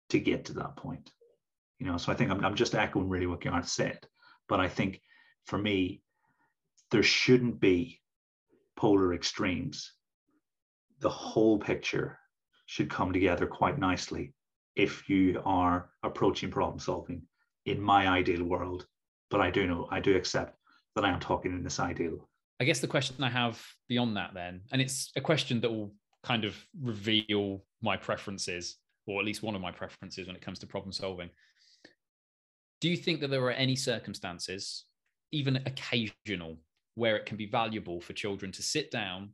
[0.10, 1.12] to get to that point.
[1.80, 4.00] You know, so I think I'm, I'm just echoing really what Gareth said.
[4.48, 5.02] But I think
[5.46, 6.02] for me,
[6.92, 8.02] there shouldn't be
[8.76, 9.94] polar extremes.
[11.00, 12.18] The whole picture
[12.66, 14.34] should come together quite nicely
[14.76, 17.22] if you are approaching problem solving
[17.66, 18.86] in my ideal world.
[19.30, 20.58] But I do know, I do accept
[20.96, 22.30] that I am talking in this ideal.
[22.60, 25.94] I guess the question I have beyond that, then, and it's a question that will
[26.24, 28.78] kind of reveal my preferences
[29.10, 31.30] or at least one of my preferences when it comes to problem solving.
[32.82, 34.86] Do you think that there are any circumstances,
[35.32, 36.58] even occasional,
[36.96, 39.32] where it can be valuable for children to sit down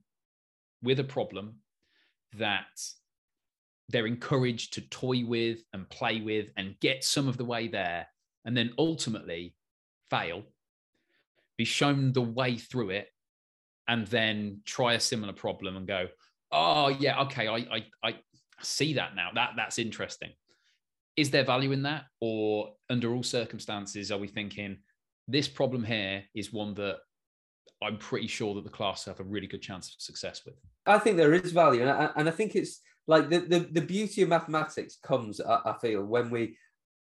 [0.82, 1.56] with a problem
[2.34, 2.82] that
[3.90, 8.08] they're encouraged to toy with and play with and get some of the way there,
[8.46, 9.56] and then ultimately
[10.10, 10.44] fail,
[11.58, 13.10] be shown the way through it,
[13.88, 16.08] and then try a similar problem and go,
[16.52, 18.16] oh yeah, okay, I I I,
[18.68, 19.30] see that now.
[19.34, 20.32] That that's interesting.
[21.16, 24.80] Is there value in that, or under all circumstances, are we thinking
[25.28, 26.98] this problem here is one that
[27.82, 30.56] I'm pretty sure that the class have a really good chance of success with?
[30.86, 33.82] I think there is value, and I, and I think it's like the, the the
[33.82, 36.58] beauty of mathematics comes, I, I feel, when we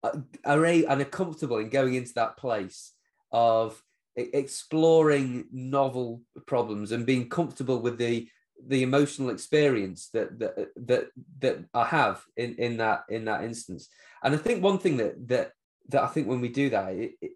[0.03, 2.93] are a, and are comfortable in going into that place
[3.31, 3.81] of
[4.15, 8.27] exploring novel problems and being comfortable with the
[8.67, 11.07] the emotional experience that that that
[11.39, 13.89] that I have in in that in that instance.
[14.23, 15.51] And I think one thing that that
[15.89, 17.31] that I think when we do that, it, it,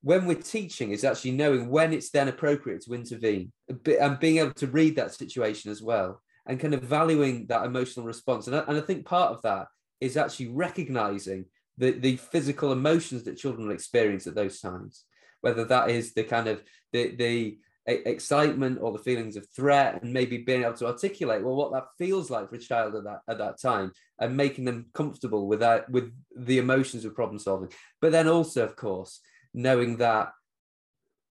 [0.00, 4.52] when we're teaching, is actually knowing when it's then appropriate to intervene and being able
[4.54, 8.46] to read that situation as well, and kind of valuing that emotional response.
[8.46, 9.66] And I, and I think part of that
[10.00, 11.46] is actually recognizing
[11.78, 15.04] the the physical emotions that children will experience at those times,
[15.40, 20.12] whether that is the kind of the the excitement or the feelings of threat and
[20.12, 23.20] maybe being able to articulate well what that feels like for a child at that
[23.28, 27.70] at that time and making them comfortable with that with the emotions of problem solving.
[28.00, 29.20] But then also of course
[29.52, 30.32] knowing that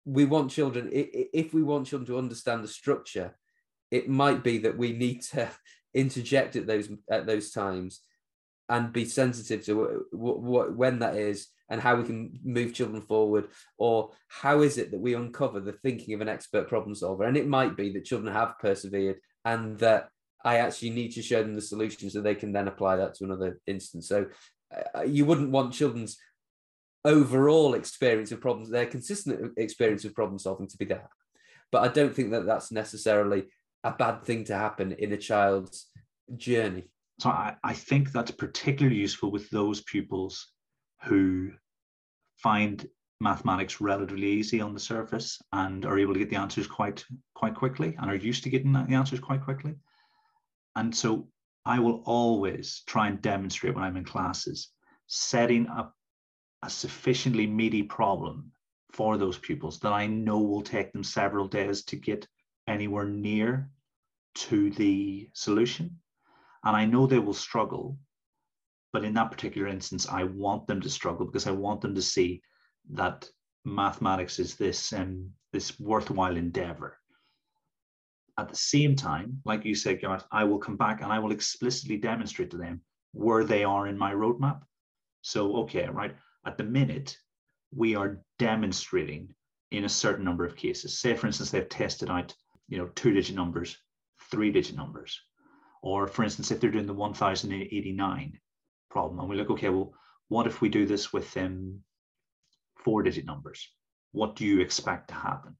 [0.04, 3.34] we want children if we want children to understand the structure
[3.90, 5.48] it might be that we need to
[5.94, 8.00] interject at those at those times
[8.68, 13.00] and be sensitive to what, what when that is and how we can move children
[13.00, 13.48] forward
[13.78, 17.24] or how is it that we uncover the thinking of an expert problem solver?
[17.24, 20.08] And it might be that children have persevered and that
[20.44, 23.24] i actually need to show them the solution so they can then apply that to
[23.24, 24.08] another instance.
[24.08, 24.26] So
[24.94, 26.18] uh, you wouldn't want children's
[27.04, 31.06] overall experience of problems their consistent experience of problem solving to be that
[31.70, 33.44] but i don't think that that's necessarily
[33.84, 35.86] a bad thing to happen in a child's
[36.36, 36.84] journey.
[37.20, 40.48] So I, I think that's particularly useful with those pupils
[41.04, 41.52] who
[42.36, 42.88] find
[43.20, 47.54] mathematics relatively easy on the surface and are able to get the answers quite quite
[47.54, 49.74] quickly and are used to getting the answers quite quickly.
[50.76, 51.28] And so
[51.64, 54.70] I will always try and demonstrate when I'm in classes,
[55.06, 55.94] setting up
[56.62, 58.50] a sufficiently meaty problem
[58.92, 62.26] for those pupils that I know will take them several days to get
[62.66, 63.70] anywhere near
[64.34, 65.98] to the solution.
[66.64, 67.98] And I know they will struggle
[68.94, 72.00] but in that particular instance, I want them to struggle because I want them to
[72.00, 72.40] see
[72.90, 73.28] that
[73.64, 76.96] mathematics is this um, this worthwhile endeavor.
[78.38, 81.32] At the same time, like you said, Gareth, I will come back and I will
[81.32, 82.82] explicitly demonstrate to them
[83.12, 84.60] where they are in my roadmap.
[85.22, 86.14] So, okay, right,
[86.46, 87.18] at the minute,
[87.74, 89.34] we are demonstrating
[89.72, 91.00] in a certain number of cases.
[91.00, 92.32] Say, for instance, they've tested out,
[92.68, 93.76] you know, two-digit numbers,
[94.30, 95.20] three-digit numbers,
[95.82, 98.38] or for instance, if they're doing the 1089,
[98.94, 99.92] problem and we look, okay, well,
[100.28, 101.80] what if we do this with um,
[102.76, 103.68] four digit numbers?
[104.12, 105.56] What do you expect to happen?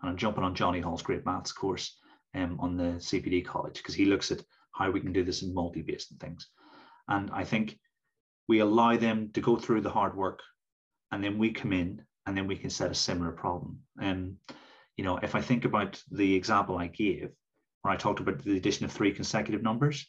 [0.00, 1.96] And I'm jumping on Johnny Hall's great maths course
[2.34, 5.54] um, on the CPD college because he looks at how we can do this in
[5.54, 6.50] multi-based and things.
[7.08, 7.78] And I think
[8.48, 10.40] we allow them to go through the hard work
[11.10, 13.80] and then we come in and then we can set a similar problem.
[13.98, 14.36] And,
[14.98, 17.30] you know, if I think about the example I gave,
[17.80, 20.06] where I talked about the addition of three consecutive numbers,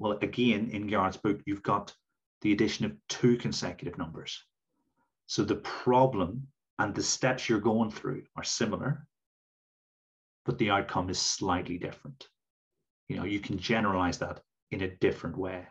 [0.00, 1.94] well, again, in Gareth's book, you've got
[2.40, 4.42] the addition of two consecutive numbers.
[5.26, 6.48] So the problem
[6.78, 9.06] and the steps you're going through are similar,
[10.46, 12.28] but the outcome is slightly different.
[13.08, 14.40] You know, you can generalize that
[14.70, 15.66] in a different way.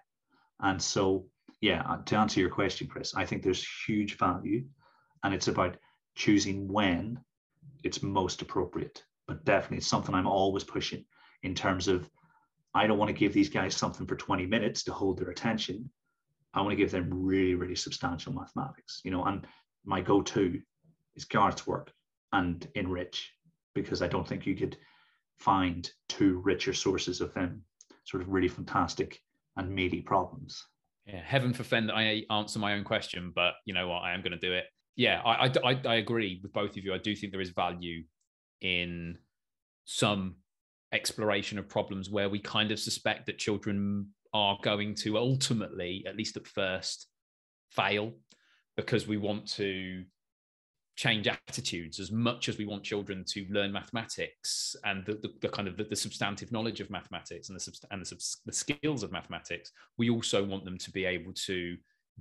[0.59, 1.25] And so,
[1.59, 4.63] yeah, uh, to answer your question, Chris, I think there's huge value
[5.23, 5.75] and it's about
[6.13, 7.19] choosing when
[7.83, 9.03] it's most appropriate.
[9.27, 11.03] But definitely it's something I'm always pushing
[11.41, 12.07] in terms of
[12.73, 15.89] I don't want to give these guys something for 20 minutes to hold their attention.
[16.53, 19.45] I want to give them really, really substantial mathematics, you know, and
[19.85, 20.61] my go-to
[21.15, 21.91] is Gareth's work
[22.33, 23.21] and NRICH,
[23.73, 24.77] because I don't think you could
[25.37, 27.63] find two richer sources of them
[28.05, 29.21] sort of really fantastic
[29.57, 30.65] and meaty problems.
[31.05, 34.21] Yeah, heaven forfend that I answer my own question, but you know what, I am
[34.21, 34.65] going to do it.
[34.95, 36.93] Yeah, I, I, I agree with both of you.
[36.93, 38.03] I do think there is value
[38.61, 39.17] in
[39.85, 40.35] some
[40.91, 46.17] exploration of problems where we kind of suspect that children are going to ultimately, at
[46.17, 47.07] least at first,
[47.71, 48.13] fail
[48.75, 50.03] because we want to
[50.95, 55.47] change attitudes as much as we want children to learn mathematics and the, the, the
[55.47, 59.09] kind of the, the, substantive knowledge of mathematics and the and the, the skills of
[59.09, 61.77] mathematics we also want them to be able to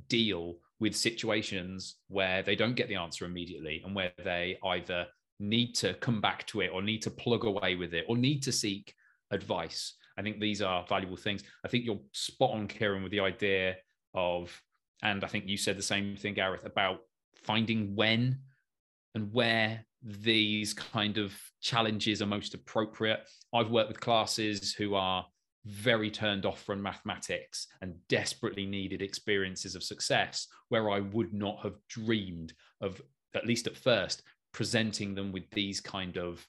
[0.08, 5.06] deal with situations where they don't get the answer immediately and where they either
[5.40, 8.42] need to come back to it or need to plug away with it or need
[8.42, 8.94] to seek
[9.30, 9.94] advice.
[10.16, 11.44] I think these are valuable things.
[11.64, 13.76] I think you're spot on, Kieran, with the idea
[14.14, 14.60] of,
[15.02, 17.00] and I think you said the same thing, Gareth, about
[17.44, 18.40] finding when
[19.14, 23.20] and where these kind of challenges are most appropriate.
[23.54, 25.24] I've worked with classes who are
[25.66, 31.60] very turned off from mathematics and desperately needed experiences of success where I would not
[31.62, 33.00] have dreamed of,
[33.34, 34.22] at least at first,
[34.58, 36.44] presenting them with these kind of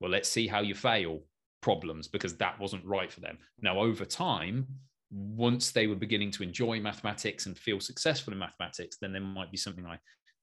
[0.00, 1.20] well let's see how you fail
[1.60, 3.38] problems because that wasn't right for them.
[3.62, 4.66] Now over time
[5.12, 9.52] once they were beginning to enjoy mathematics and feel successful in mathematics then there might
[9.52, 9.96] be something i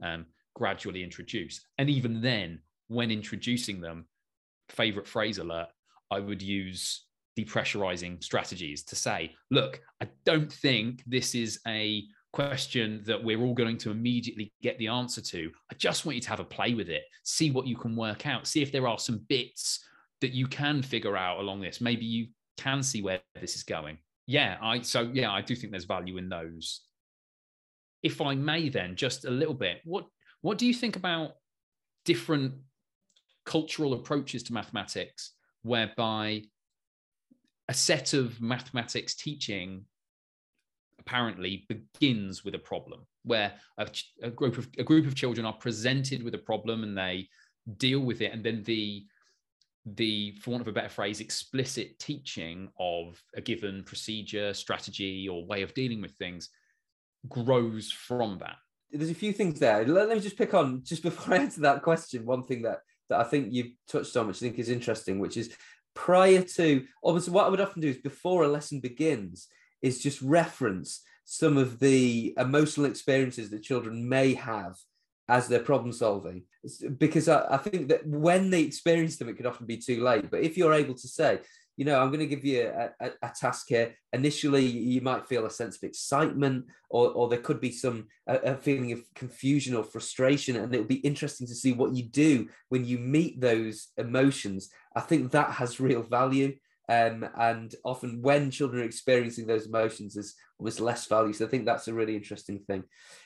[0.07, 1.59] um, gradually introduce.
[1.79, 4.05] And even then when introducing them
[4.69, 5.67] favorite phrase alert
[6.11, 7.07] i would use
[7.37, 13.53] depressurizing strategies to say look i don't think this is a question that we're all
[13.53, 15.51] going to immediately get the answer to.
[15.71, 18.25] I just want you to have a play with it, see what you can work
[18.25, 19.85] out, see if there are some bits
[20.21, 21.81] that you can figure out along this.
[21.81, 22.27] Maybe you
[22.57, 23.97] can see where this is going.
[24.27, 26.81] Yeah, I so yeah, I do think there's value in those.
[28.03, 30.05] If I may then just a little bit, what
[30.41, 31.31] what do you think about
[32.05, 32.53] different
[33.45, 36.43] cultural approaches to mathematics whereby
[37.67, 39.85] a set of mathematics teaching
[41.01, 43.87] apparently begins with a problem where a,
[44.23, 47.27] a, group of a group of children are presented with a problem and they
[47.77, 49.05] deal with it and then the
[49.85, 55.45] the for want of a better phrase explicit teaching of a given procedure strategy or
[55.45, 56.49] way of dealing with things
[57.29, 58.57] grows from that
[58.91, 59.85] there's a few things there.
[59.85, 62.25] Let, let me just pick on just before I answer that question.
[62.25, 62.79] One thing that
[63.09, 65.55] that I think you've touched on, which I think is interesting, which is
[65.93, 69.47] prior to obviously what I would often do is before a lesson begins
[69.81, 74.75] is just reference some of the emotional experiences that children may have
[75.29, 76.43] as they're problem solving
[76.97, 80.29] because I, I, think that when they experience them it can often be too late
[80.29, 81.39] but if you're able to say
[81.77, 83.95] you know, I'm going to give you a, a, a, task here.
[84.13, 88.35] Initially, you might feel a sense of excitement, or, or there could be some a,
[88.35, 92.47] a feeling of confusion or frustration, and it'll be interesting to see what you do
[92.69, 94.69] when you meet those emotions.
[94.95, 96.55] I think that has real value.
[96.91, 101.33] Um, and often when children are experiencing those emotions there's almost less value.
[101.33, 102.83] So i think that's a really interesting thing.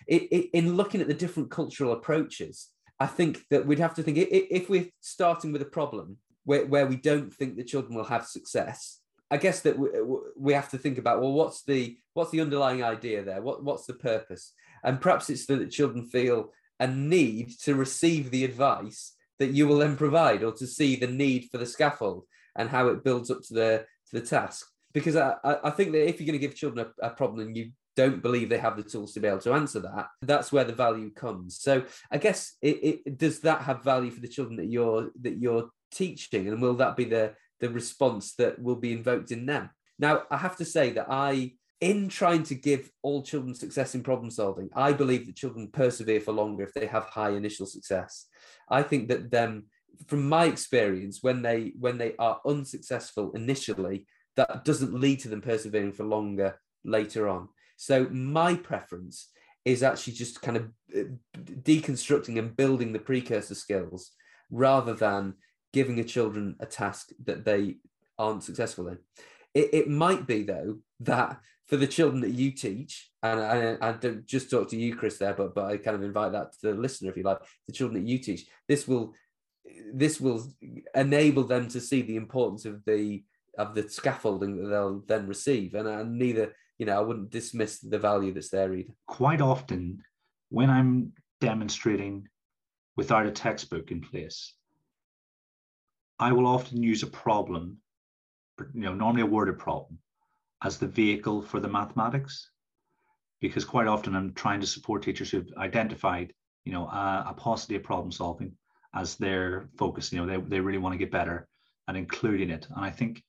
[0.08, 4.04] It, it, in looking at the different cultural approaches i think that we'd have to
[4.04, 8.14] think if we're starting with a problem where, where we don't think the children will
[8.16, 9.00] have success
[9.32, 9.90] i guess that we,
[10.38, 13.42] we have to think about well what's the what's the underlying idea there?
[13.42, 14.54] What, what's the purpose?
[14.84, 19.68] And perhaps it's that the children feel a need to receive the advice that you
[19.68, 22.24] will then provide or to see the need for the scaffold
[22.56, 24.68] and how it builds up to the to the task.
[24.94, 27.58] Because i, I think that if you're going to give children a, a problem and
[27.58, 30.64] you don't believe they have the tools to be able to answer that that's where
[30.64, 31.60] the value comes.
[31.60, 35.38] So i guess it, it does that have value for the children that you're that
[35.38, 36.48] you're teaching?
[36.48, 39.70] And will that be the the response that will be invoked in them?
[40.00, 44.02] Now i have to say that i in trying to give all children success in
[44.02, 48.28] problem solving i believe that children persevere for longer if they have high initial success.
[48.70, 49.66] I think that them
[50.08, 55.42] from my experience when they when they are unsuccessful initially that doesn't lead to them
[55.42, 59.30] persevering for longer later on so my preference
[59.66, 61.04] is actually just kind of uh,
[61.64, 64.12] deconstructing and building the precursor skills
[64.52, 65.34] rather than
[65.74, 67.76] giving a children a task that they
[68.18, 69.00] aren't successful in.
[69.54, 73.94] It, it might be though that for the children that you teach, and I, I,
[73.94, 76.58] don't just talk to you, Chris, there, but but I kind of invite that to
[76.62, 78.46] the listener, if you like, the children that you teach.
[78.68, 79.16] This will
[79.94, 80.46] this will
[80.94, 83.24] enable them to see the importance of the
[83.58, 87.80] of the scaffolding that they'll then receive, and, and neither you know I wouldn't dismiss
[87.80, 88.94] the value that's there either.
[89.08, 90.02] Quite often,
[90.50, 92.28] when I'm demonstrating
[92.98, 94.54] without a textbook in place,
[96.20, 97.78] I will often use a problem,
[98.74, 100.00] you know, normally a worded problem,
[100.64, 102.50] as the vehicle for the mathematics,
[103.42, 107.76] because quite often I'm trying to support teachers who've identified, you know, a, a paucity
[107.76, 108.54] of problem solving
[108.96, 110.12] as their focus.
[110.12, 111.48] You know, they, they really want to get better
[111.88, 112.68] and including it.
[112.76, 113.24] And I think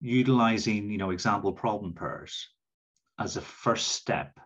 [0.00, 2.48] utilizing, you know, example problem pairs
[3.18, 4.38] as a first step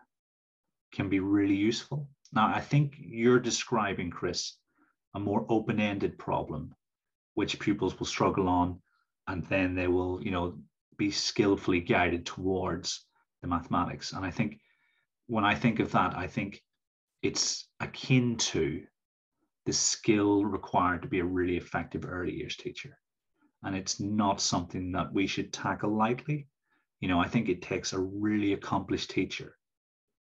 [0.93, 2.09] can be really useful.
[2.31, 4.55] Now, I think you're describing, Chris,
[5.13, 6.73] a more open-ended problem
[7.33, 8.79] which pupils will struggle on,
[9.27, 10.57] and then they will, you know,
[10.97, 13.05] be skillfully guided towards
[13.41, 14.13] the mathematics.
[14.13, 14.59] And I think
[15.27, 16.61] when I think of that, I think
[17.21, 18.83] it's akin to
[19.65, 22.97] the skill required to be a really effective early years teacher.
[23.63, 26.47] And it's not something that we should tackle lightly.
[26.99, 29.57] You know, I think it takes a really accomplished teacher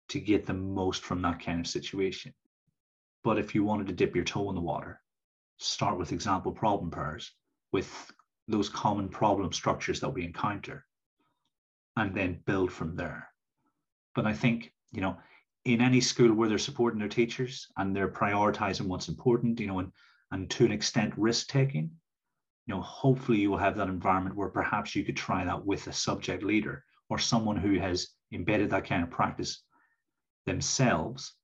[0.09, 2.35] to get the most from that kind of situation.
[3.24, 5.01] But if you wanted to dip your toe in the water,
[5.59, 7.33] start with example problem pairs
[7.72, 8.12] with
[8.49, 10.85] those common problem structures that we encounter
[11.97, 13.28] and then build from there.
[14.14, 15.16] But I think, you know,
[15.64, 19.78] in any school where they're supporting their teachers and they're prioritizing what's important, you know,
[19.78, 19.92] and,
[20.30, 21.90] and to an extent risk taking,
[22.66, 25.86] you know, hopefully you will have that environment where perhaps you could try that with
[25.86, 29.62] a subject leader or someone who has embedded that kind of practice
[30.46, 31.34] themselves.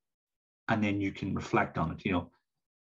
[0.69, 2.05] And then you can reflect on it.
[2.05, 2.31] You know,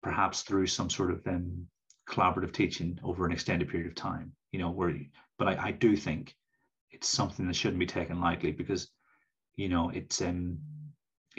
[0.02, 1.68] perhaps through some sort of um,
[2.10, 4.96] collaborative teaching over an extended period of time you know where
[5.38, 6.36] but I, I do think
[6.92, 8.90] it's something that shouldn't be taken lightly because
[9.56, 10.58] you know it's um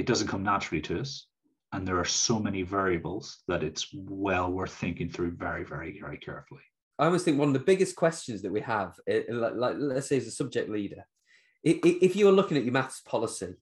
[0.01, 1.27] it doesn't come naturally to us
[1.73, 6.17] and there are so many variables that it's well worth thinking through very very very
[6.19, 6.63] carefully
[6.99, 10.09] i always think one of the biggest questions that we have eh, like, like let's
[10.09, 11.05] say as a subject leader
[11.63, 13.55] if you're looking at your maths policy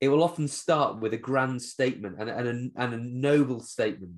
[0.00, 4.12] it will often start with a grand statement and, and, a, and a noble statement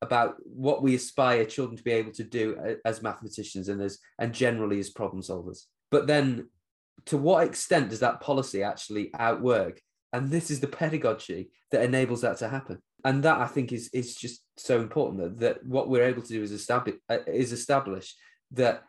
[0.00, 4.32] about what we aspire children to be able to do as mathematicians and as and
[4.32, 5.64] generally as problem solvers.
[5.90, 6.48] But then
[7.06, 9.80] to what extent does that policy actually outwork?
[10.12, 12.78] And this is the pedagogy that enables that to happen.
[13.04, 16.28] And that I think is is just so important that, that what we're able to
[16.28, 18.14] do is establish uh, is establish
[18.52, 18.82] that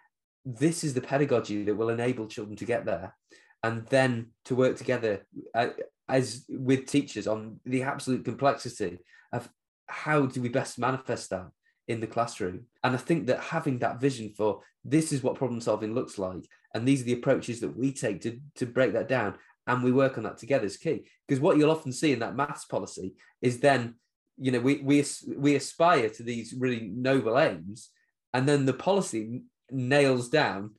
[0.46, 3.16] this is the pedagogy that will enable children to get there
[3.64, 5.68] and then to work together uh,
[6.08, 8.98] as with teachers on the absolute complexity
[9.32, 9.50] of
[9.88, 11.48] how do we best manifest that
[11.88, 12.66] in the classroom?
[12.84, 16.46] And I think that having that vision for this is what problem solving looks like,
[16.74, 19.36] and these are the approaches that we take to, to break that down,
[19.68, 21.06] and we work on that together is key.
[21.28, 23.96] Because what you'll often see in that maths policy is then,
[24.38, 25.06] you know, we we
[25.38, 27.90] we aspire to these really noble aims,
[28.34, 29.42] and then the policy
[29.72, 30.72] nails down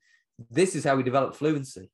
[0.50, 1.90] this is how we develop fluency.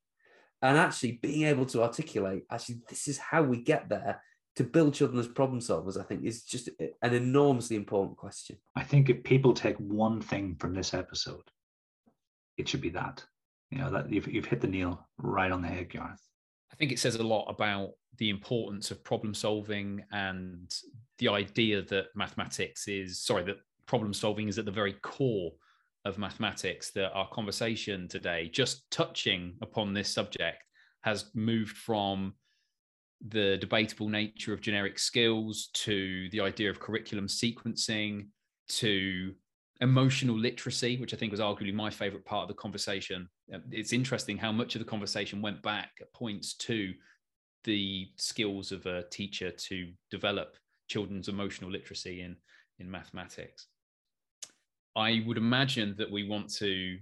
[0.61, 4.23] And actually being able to articulate, actually, this is how we get there
[4.55, 8.57] to build children as problem solvers, I think is just an enormously important question.
[8.75, 11.43] I think if people take one thing from this episode,
[12.57, 13.23] it should be that.
[13.69, 16.21] You know, that you've, you've hit the nail right on the head, Gareth.
[16.71, 20.73] I think it says a lot about the importance of problem solving and
[21.19, 25.51] the idea that mathematics is, sorry, that problem solving is at the very core
[26.05, 30.63] of mathematics that our conversation today, just touching upon this subject,
[31.01, 32.33] has moved from
[33.29, 38.27] the debatable nature of generic skills to the idea of curriculum sequencing
[38.67, 39.33] to
[39.81, 43.29] emotional literacy, which I think was arguably my favorite part of the conversation.
[43.53, 46.93] Um, it's interesting how much of the conversation went back at points to
[47.63, 50.55] the skills of a teacher to develop
[50.87, 52.35] children's emotional literacy in,
[52.79, 53.67] in mathematics.
[54.95, 56.97] I would imagine that we want to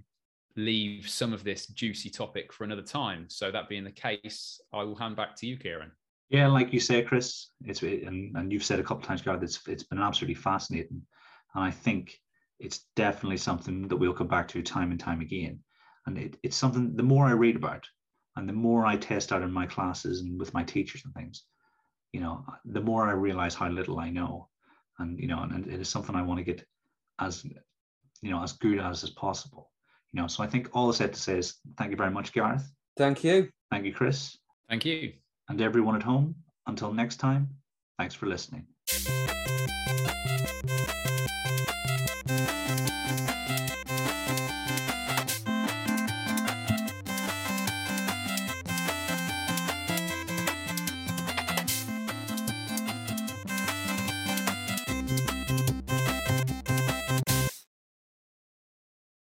[0.56, 3.26] leave some of this juicy topic for another time.
[3.28, 5.92] So that being the case, I will hand back to you, Kieran.
[6.28, 9.44] Yeah, like you say, Chris, it's and, and you've said a couple of times, Gareth,
[9.44, 11.02] it's it's been absolutely fascinating,
[11.54, 12.18] and I think
[12.58, 15.60] it's definitely something that we'll come back to time and time again.
[16.06, 17.86] And it, it's something the more I read about,
[18.36, 21.44] and the more I test out in my classes and with my teachers and things,
[22.12, 24.48] you know, the more I realize how little I know,
[24.98, 26.64] and you know, and, and it is something I want to get
[27.18, 27.44] as
[28.22, 29.70] you know as good as as possible.
[30.12, 32.32] You know, so I think all I said to say is thank you very much,
[32.32, 32.70] Gareth.
[32.96, 33.50] Thank you.
[33.70, 34.38] Thank you, Chris.
[34.68, 35.12] Thank you.
[35.48, 36.34] And everyone at home,
[36.66, 37.48] until next time,
[37.98, 38.66] thanks for listening.
[39.46, 39.70] Thank
[44.90, 44.95] you.